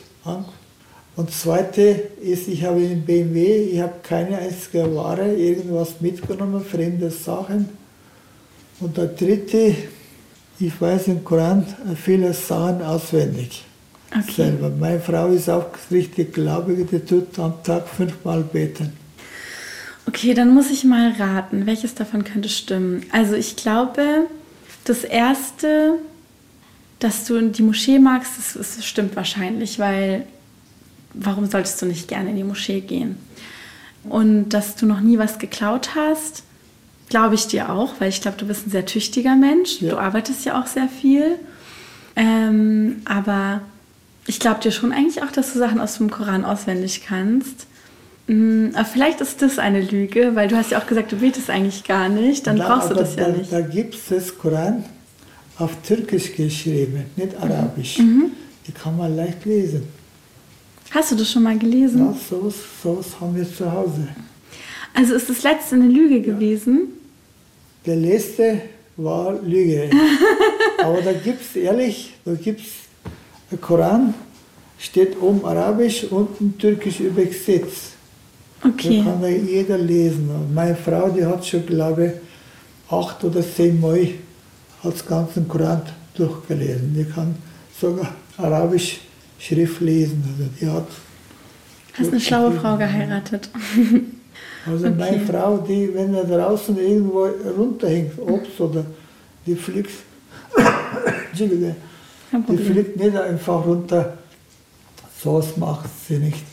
Und 1.15 1.29
zweite 1.29 1.81
ist, 2.19 2.47
ich 2.47 2.63
habe 2.63 2.77
einen 2.77 3.03
BMW, 3.03 3.65
ich 3.73 3.79
habe 3.79 3.93
keine 4.01 4.39
einzige 4.39 4.95
Ware, 4.95 5.35
irgendwas 5.35 6.01
mitgenommen, 6.01 6.65
fremde 6.65 7.11
Sachen. 7.11 7.69
Und 8.79 8.97
der 8.97 9.05
dritte, 9.05 9.75
ich 10.59 10.81
weiß 10.81 11.09
im 11.09 11.23
Koran 11.23 11.63
viele 11.95 12.33
Sachen 12.33 12.81
auswendig. 12.81 13.66
Okay. 14.11 14.31
Selber. 14.31 14.69
Meine 14.69 14.99
Frau 14.99 15.27
ist 15.29 15.49
auch 15.49 15.65
richtig 15.91 16.33
gläubig, 16.33 16.87
die 16.89 16.99
tut 16.99 17.37
am 17.39 17.61
Tag 17.63 17.87
fünfmal 17.87 18.41
beten. 18.41 18.93
Okay, 20.07 20.33
dann 20.33 20.53
muss 20.53 20.71
ich 20.71 20.85
mal 20.85 21.11
raten, 21.19 21.65
welches 21.65 21.93
davon 21.93 22.23
könnte 22.23 22.47
stimmen. 22.47 23.03
Also 23.11 23.35
ich 23.35 23.57
glaube, 23.57 24.27
das 24.85 25.03
erste, 25.03 25.95
dass 26.99 27.25
du 27.25 27.41
die 27.49 27.63
Moschee 27.63 27.99
magst, 27.99 28.31
das, 28.37 28.53
das 28.53 28.85
stimmt 28.85 29.17
wahrscheinlich, 29.17 29.79
weil 29.79 30.25
warum 31.13 31.45
solltest 31.47 31.81
du 31.81 31.85
nicht 31.85 32.07
gerne 32.07 32.29
in 32.29 32.37
die 32.37 32.43
Moschee 32.45 32.79
gehen? 32.79 33.17
Und 34.05 34.49
dass 34.49 34.75
du 34.75 34.85
noch 34.85 35.01
nie 35.01 35.17
was 35.17 35.39
geklaut 35.39 35.95
hast, 35.95 36.43
glaube 37.09 37.35
ich 37.35 37.47
dir 37.47 37.69
auch, 37.69 37.95
weil 37.99 38.09
ich 38.09 38.21
glaube, 38.21 38.37
du 38.37 38.45
bist 38.45 38.67
ein 38.67 38.71
sehr 38.71 38.85
tüchtiger 38.85 39.35
Mensch. 39.35 39.81
Ja. 39.81 39.91
Du 39.91 39.97
arbeitest 39.97 40.45
ja 40.45 40.61
auch 40.61 40.67
sehr 40.67 40.87
viel. 40.87 41.35
Ähm, 42.15 43.01
aber 43.05 43.61
ich 44.27 44.39
glaube 44.39 44.59
dir 44.61 44.71
schon 44.71 44.91
eigentlich 44.91 45.23
auch, 45.23 45.31
dass 45.31 45.53
du 45.53 45.59
Sachen 45.59 45.79
aus 45.79 45.97
dem 45.97 46.09
Koran 46.11 46.45
auswendig 46.45 47.03
kannst. 47.07 47.65
Mm, 48.27 48.69
Aber 48.73 48.85
vielleicht 48.85 49.21
ist 49.21 49.41
das 49.41 49.57
eine 49.57 49.81
Lüge, 49.81 50.35
weil 50.35 50.47
du 50.49 50.55
hast 50.57 50.71
ja 50.71 50.79
auch 50.79 50.87
gesagt, 50.87 51.11
du 51.11 51.17
betest 51.17 51.49
eigentlich 51.49 51.83
gar 51.85 52.09
nicht. 52.09 52.45
Dann 52.45 52.57
Na, 52.57 52.67
brauchst 52.75 52.91
du 52.91 52.95
das 52.95 53.15
ja 53.15 53.25
da, 53.29 53.37
nicht. 53.37 53.51
Da 53.51 53.61
gibt 53.61 53.95
es 53.95 54.01
das 54.09 54.37
Koran 54.37 54.83
auf 55.57 55.71
Türkisch 55.85 56.35
geschrieben, 56.35 57.05
nicht 57.15 57.33
Mhm. 57.33 57.41
Arabisch. 57.43 57.95
Die 58.67 58.71
kann 58.73 58.97
man 58.97 59.15
leicht 59.15 59.45
lesen. 59.45 59.83
Hast 60.91 61.11
du 61.11 61.15
das 61.15 61.31
schon 61.31 61.43
mal 61.43 61.57
gelesen? 61.57 61.99
Ja, 61.99 62.15
sowas, 62.29 62.55
sowas 62.83 63.07
haben 63.19 63.35
wir 63.35 63.49
zu 63.51 63.69
Hause. 63.71 64.07
Also 64.93 65.13
ist 65.15 65.29
das 65.29 65.43
letzte 65.43 65.75
eine 65.75 65.87
Lüge 65.87 66.21
gewesen? 66.21 66.89
Der 67.85 67.95
letzte 67.95 68.61
war 68.97 69.39
Lüge. 69.41 69.89
Aber 70.83 71.01
da 71.01 71.13
gibt 71.13 71.41
es 71.41 71.55
ehrlich, 71.55 72.13
da 72.25 72.33
gibt 72.33 72.61
es 72.61 72.67
Koran, 73.55 74.13
steht 74.77 75.21
oben 75.21 75.45
Arabisch, 75.45 76.03
unten 76.09 76.57
Türkisch 76.57 76.99
übersetzt. 76.99 77.93
Okay. 78.63 79.03
Da 79.03 79.11
kann 79.11 79.21
da 79.21 79.27
jeder 79.27 79.77
lesen. 79.77 80.29
Und 80.29 80.53
meine 80.53 80.75
Frau, 80.75 81.09
die 81.09 81.25
hat 81.25 81.45
schon, 81.45 81.65
glaube 81.65 82.05
ich, 82.07 82.11
acht 82.93 83.23
oder 83.23 83.41
zehn 83.41 83.79
Mal 83.79 84.09
das 84.83 85.05
ganze 85.05 85.41
Koran 85.43 85.81
durchgelesen. 86.15 86.93
Die 86.95 87.05
kann 87.05 87.35
sogar 87.79 88.13
Arabisch 88.37 88.99
Schrift 89.39 89.81
lesen. 89.81 90.23
Also 90.27 90.49
die 90.59 90.67
hat 90.67 90.87
Hast 91.97 92.11
eine 92.11 92.19
schlaue 92.19 92.51
Frau 92.51 92.77
geheiratet. 92.77 93.49
Also 94.69 94.89
meine 94.89 95.15
Okay. 95.15 95.21
Frau, 95.31 95.57
die, 95.59 95.89
wenn 95.93 96.13
er 96.13 96.25
draußen 96.25 96.77
irgendwo 96.77 97.25
runterhängt, 97.57 98.19
Obst 98.19 98.59
oder 98.59 98.85
die 99.45 99.55
fliegt, 99.55 99.89
die 102.31 102.57
fliegt 102.57 102.97
nicht 102.97 103.15
einfach 103.15 103.65
runter. 103.65 104.17
So 105.23 105.35
was 105.35 105.57
macht 105.57 105.89
sie 106.07 106.17
nicht. 106.17 106.43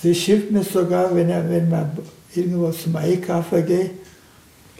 Sie 0.00 0.14
schickt 0.14 0.50
mir 0.50 0.64
sogar, 0.64 1.14
wenn, 1.14 1.30
er, 1.30 1.48
wenn 1.48 1.68
man 1.70 1.90
irgendwo 2.34 2.70
zum 2.70 2.96
Einkaufen 2.96 3.64
geht, 3.64 3.92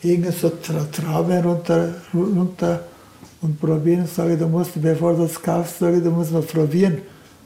irgend 0.03 0.35
so 0.35 0.51
Tra 0.51 0.85
Trauben 0.91 1.43
runter, 1.45 1.95
runter 2.12 2.85
und 3.41 3.61
probieren, 3.61 4.07
sage 4.07 4.37
du 4.37 4.47
musst, 4.47 4.81
bevor 4.81 5.15
du 5.15 5.23
das 5.23 5.41
kaufst, 5.41 5.79
sage 5.79 5.99
ich, 5.99 6.03
du 6.03 6.11
musst 6.11 6.33
mal 6.33 6.43
probieren. 6.43 6.99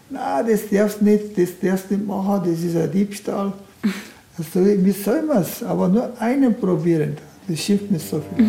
Na, 0.08 0.42
das 0.42 0.68
darfst 0.70 1.02
nicht, 1.02 1.36
das 1.36 1.50
darfst 1.60 1.90
nicht 1.90 2.06
machen, 2.06 2.42
das 2.44 2.62
ist 2.62 2.76
ein 2.76 2.90
Diebstahl. 2.90 3.52
Also, 4.38 4.62
wie 4.66 4.92
soll 4.92 5.22
man 5.22 5.38
es? 5.40 5.62
Aber 5.62 5.88
nur 5.88 6.10
einen 6.20 6.54
probieren. 6.54 7.16
Das 7.48 7.58
schifft 7.58 7.90
mir 7.90 7.98
so 7.98 8.20
viel. 8.20 8.44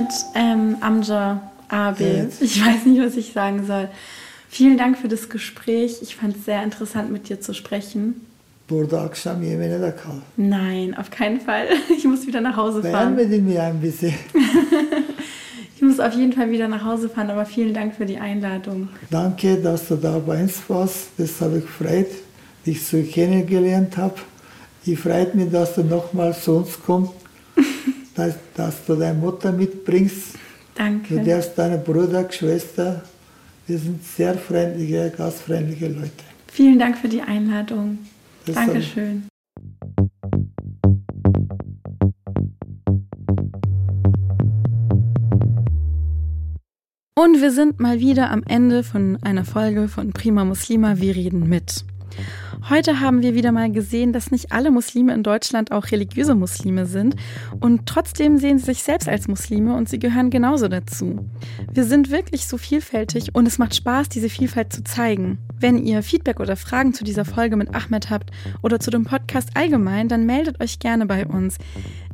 Ahmed 0.00 0.12
ähm, 0.34 0.76
Amjar 0.80 1.50
Abel. 1.68 2.30
Ich 2.40 2.64
weiß 2.64 2.86
nicht, 2.86 3.00
was 3.00 3.16
ich 3.16 3.32
sagen 3.32 3.66
soll. 3.66 3.88
Vielen 4.48 4.78
Dank 4.78 4.98
für 4.98 5.08
das 5.08 5.28
Gespräch. 5.28 5.98
Ich 6.02 6.16
fand 6.16 6.36
es 6.36 6.44
sehr 6.44 6.62
interessant, 6.62 7.12
mit 7.12 7.28
dir 7.28 7.40
zu 7.40 7.54
sprechen. 7.54 8.26
Burada 8.68 9.00
akşam 9.00 9.42
yemeğine 9.42 9.80
de 9.82 9.94
kal. 9.96 10.12
Nein, 10.36 10.94
auf 10.94 11.10
keinen 11.10 11.40
Fall. 11.40 11.66
Ich 11.96 12.04
muss 12.04 12.26
wieder 12.26 12.40
nach 12.40 12.56
Hause 12.56 12.82
fahren. 12.82 13.16
Beğenmedin 13.16 13.44
mi 13.44 13.58
ein 13.58 13.80
bisschen? 13.82 14.14
Ich 15.76 15.82
muss 15.86 15.98
auf 15.98 16.12
jeden 16.12 16.34
Fall 16.34 16.50
wieder 16.50 16.68
nach 16.68 16.84
Hause 16.84 17.08
fahren, 17.08 17.30
aber 17.30 17.46
vielen 17.46 17.72
Dank 17.72 17.94
für 17.94 18.04
die 18.04 18.18
Einladung. 18.18 18.88
Danke, 19.10 19.56
dass 19.56 19.88
du 19.88 19.96
da 19.96 20.18
bei 20.18 20.42
uns 20.42 20.60
warst. 20.68 21.08
Das 21.16 21.40
habe 21.40 21.56
ich 21.58 21.64
gefreut, 21.64 22.10
dich 22.66 22.84
so 22.86 23.02
kennengelernt 23.02 23.96
habe. 23.96 24.16
Ich 24.84 24.98
freut 24.98 25.34
mich, 25.34 25.50
dass 25.50 25.76
du 25.76 25.82
nochmal 25.82 26.36
zu 26.36 26.58
uns 26.58 26.78
kommst, 26.86 27.12
dass, 28.14 28.34
dass 28.54 28.84
du 28.86 28.94
deine 28.96 29.18
Mutter 29.18 29.52
mitbringst. 29.52 30.34
Du 30.34 30.38
Danke. 30.74 31.22
darfst 31.22 31.56
deine 31.56 31.78
Bruder, 31.78 32.30
Schwester. 32.30 33.02
Wir 33.66 33.78
sind 33.78 34.04
sehr 34.04 34.34
freundliche, 34.34 35.12
gastfreundliche 35.16 35.88
Leute. 35.88 36.10
Vielen 36.48 36.78
Dank 36.78 36.98
für 36.98 37.08
die 37.08 37.22
Einladung. 37.22 37.98
Das 38.46 38.54
Dankeschön. 38.54 39.22
Und 47.22 47.42
wir 47.42 47.50
sind 47.52 47.78
mal 47.78 48.00
wieder 48.00 48.30
am 48.30 48.42
Ende 48.48 48.82
von 48.82 49.18
einer 49.22 49.44
Folge 49.44 49.88
von 49.88 50.12
Prima 50.12 50.44
Muslima, 50.44 51.00
wir 51.00 51.14
reden 51.14 51.48
mit. 51.48 51.84
Heute 52.68 53.00
haben 53.00 53.22
wir 53.22 53.34
wieder 53.34 53.52
mal 53.52 53.72
gesehen, 53.72 54.12
dass 54.12 54.30
nicht 54.30 54.52
alle 54.52 54.70
Muslime 54.70 55.14
in 55.14 55.22
Deutschland 55.22 55.72
auch 55.72 55.90
religiöse 55.90 56.34
Muslime 56.34 56.84
sind 56.86 57.16
und 57.60 57.86
trotzdem 57.86 58.38
sehen 58.38 58.58
sie 58.58 58.66
sich 58.66 58.82
selbst 58.82 59.08
als 59.08 59.28
Muslime 59.28 59.74
und 59.74 59.88
sie 59.88 59.98
gehören 59.98 60.30
genauso 60.30 60.68
dazu. 60.68 61.26
Wir 61.72 61.84
sind 61.84 62.10
wirklich 62.10 62.46
so 62.46 62.58
vielfältig 62.58 63.34
und 63.34 63.48
es 63.48 63.58
macht 63.58 63.74
Spaß, 63.74 64.08
diese 64.10 64.28
Vielfalt 64.28 64.72
zu 64.72 64.84
zeigen. 64.84 65.38
Wenn 65.58 65.78
ihr 65.78 66.02
Feedback 66.02 66.38
oder 66.38 66.56
Fragen 66.56 66.92
zu 66.92 67.02
dieser 67.02 67.24
Folge 67.24 67.56
mit 67.56 67.74
Ahmed 67.74 68.10
habt 68.10 68.30
oder 68.62 68.78
zu 68.78 68.90
dem 68.90 69.04
Podcast 69.04 69.50
allgemein, 69.54 70.08
dann 70.08 70.26
meldet 70.26 70.60
euch 70.60 70.78
gerne 70.78 71.06
bei 71.06 71.26
uns. 71.26 71.56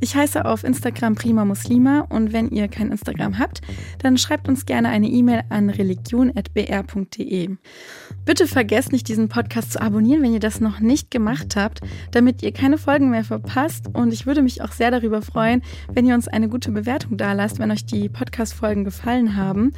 Ich 0.01 0.15
heiße 0.15 0.45
auf 0.45 0.63
Instagram 0.63 1.15
Prima 1.15 1.45
Muslima 1.45 2.01
und 2.01 2.33
wenn 2.33 2.51
ihr 2.51 2.69
kein 2.69 2.91
Instagram 2.91 3.39
habt, 3.39 3.63
dann 3.99 4.19
schreibt 4.19 4.49
uns 4.49 4.67
gerne 4.67 4.91
eine 4.91 5.09
E-Mail 5.09 5.43
an 5.49 5.71
religion.br.de. 5.71 7.57
Bitte 8.25 8.47
vergesst 8.47 8.93
nicht, 8.93 9.09
diesen 9.09 9.29
Podcast 9.29 9.73
zu 9.73 9.81
abonnieren, 9.81 10.23
wenn 10.23 10.36
ihr 10.37 10.41
das 10.41 10.61
noch 10.61 10.81
nicht 10.81 11.11
gemacht 11.11 11.57
habt, 11.57 11.81
damit 12.11 12.43
ihr 12.43 12.53
keine 12.53 12.77
Folgen 12.77 13.11
mehr 13.11 13.25
verpasst. 13.25 13.87
Und 13.93 14.13
ich 14.13 14.27
würde 14.27 14.43
mich 14.43 14.63
auch 14.63 14.73
sehr 14.73 14.91
darüber 14.91 15.23
freuen, 15.23 15.63
wenn 15.93 16.07
ihr 16.07 16.15
uns 16.15 16.29
eine 16.29 16.49
gute 16.49 16.71
Bewertung 16.71 17.17
dalasst, 17.17 17.59
wenn 17.59 17.71
euch 17.71 17.87
die 17.87 18.11
Podcast-Folgen 18.11 18.85
gefallen 18.85 19.37
haben. 19.37 19.73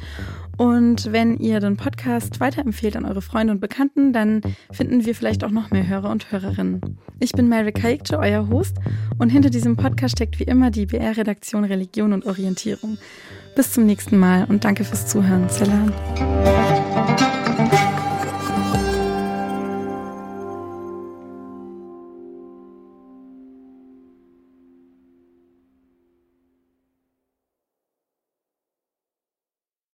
Und 0.57 1.13
wenn 1.13 1.37
ihr 1.37 1.61
den 1.61 1.77
Podcast 1.77 2.41
weiterempfehlt 2.41 2.97
an 2.97 3.05
eure 3.05 3.21
Freunde 3.21 3.53
und 3.53 3.61
Bekannten, 3.61 4.11
dann 4.11 4.41
finden 4.71 5.05
wir 5.05 5.15
vielleicht 5.15 5.45
auch 5.45 5.51
noch 5.51 5.71
mehr 5.71 5.87
Hörer 5.87 6.09
und 6.09 6.33
Hörerinnen. 6.33 6.99
Ich 7.19 7.31
bin 7.31 7.47
Mary 7.47 7.71
Kaikce, 7.71 8.19
euer 8.19 8.49
Host, 8.49 8.75
und 9.17 9.29
hinter 9.29 9.49
diesem 9.49 9.77
Podcast 9.77 10.17
steckt 10.17 10.37
wie 10.39 10.43
immer 10.43 10.69
die 10.69 10.85
BR-Redaktion 10.85 11.63
Religion 11.63 12.11
und 12.11 12.25
Orientierung. 12.25 12.97
Bis 13.55 13.71
zum 13.71 13.85
nächsten 13.85 14.17
Mal 14.17 14.45
und 14.49 14.65
danke 14.65 14.83
fürs 14.83 15.07
Zuhören. 15.07 15.47
Salam. 15.47 15.93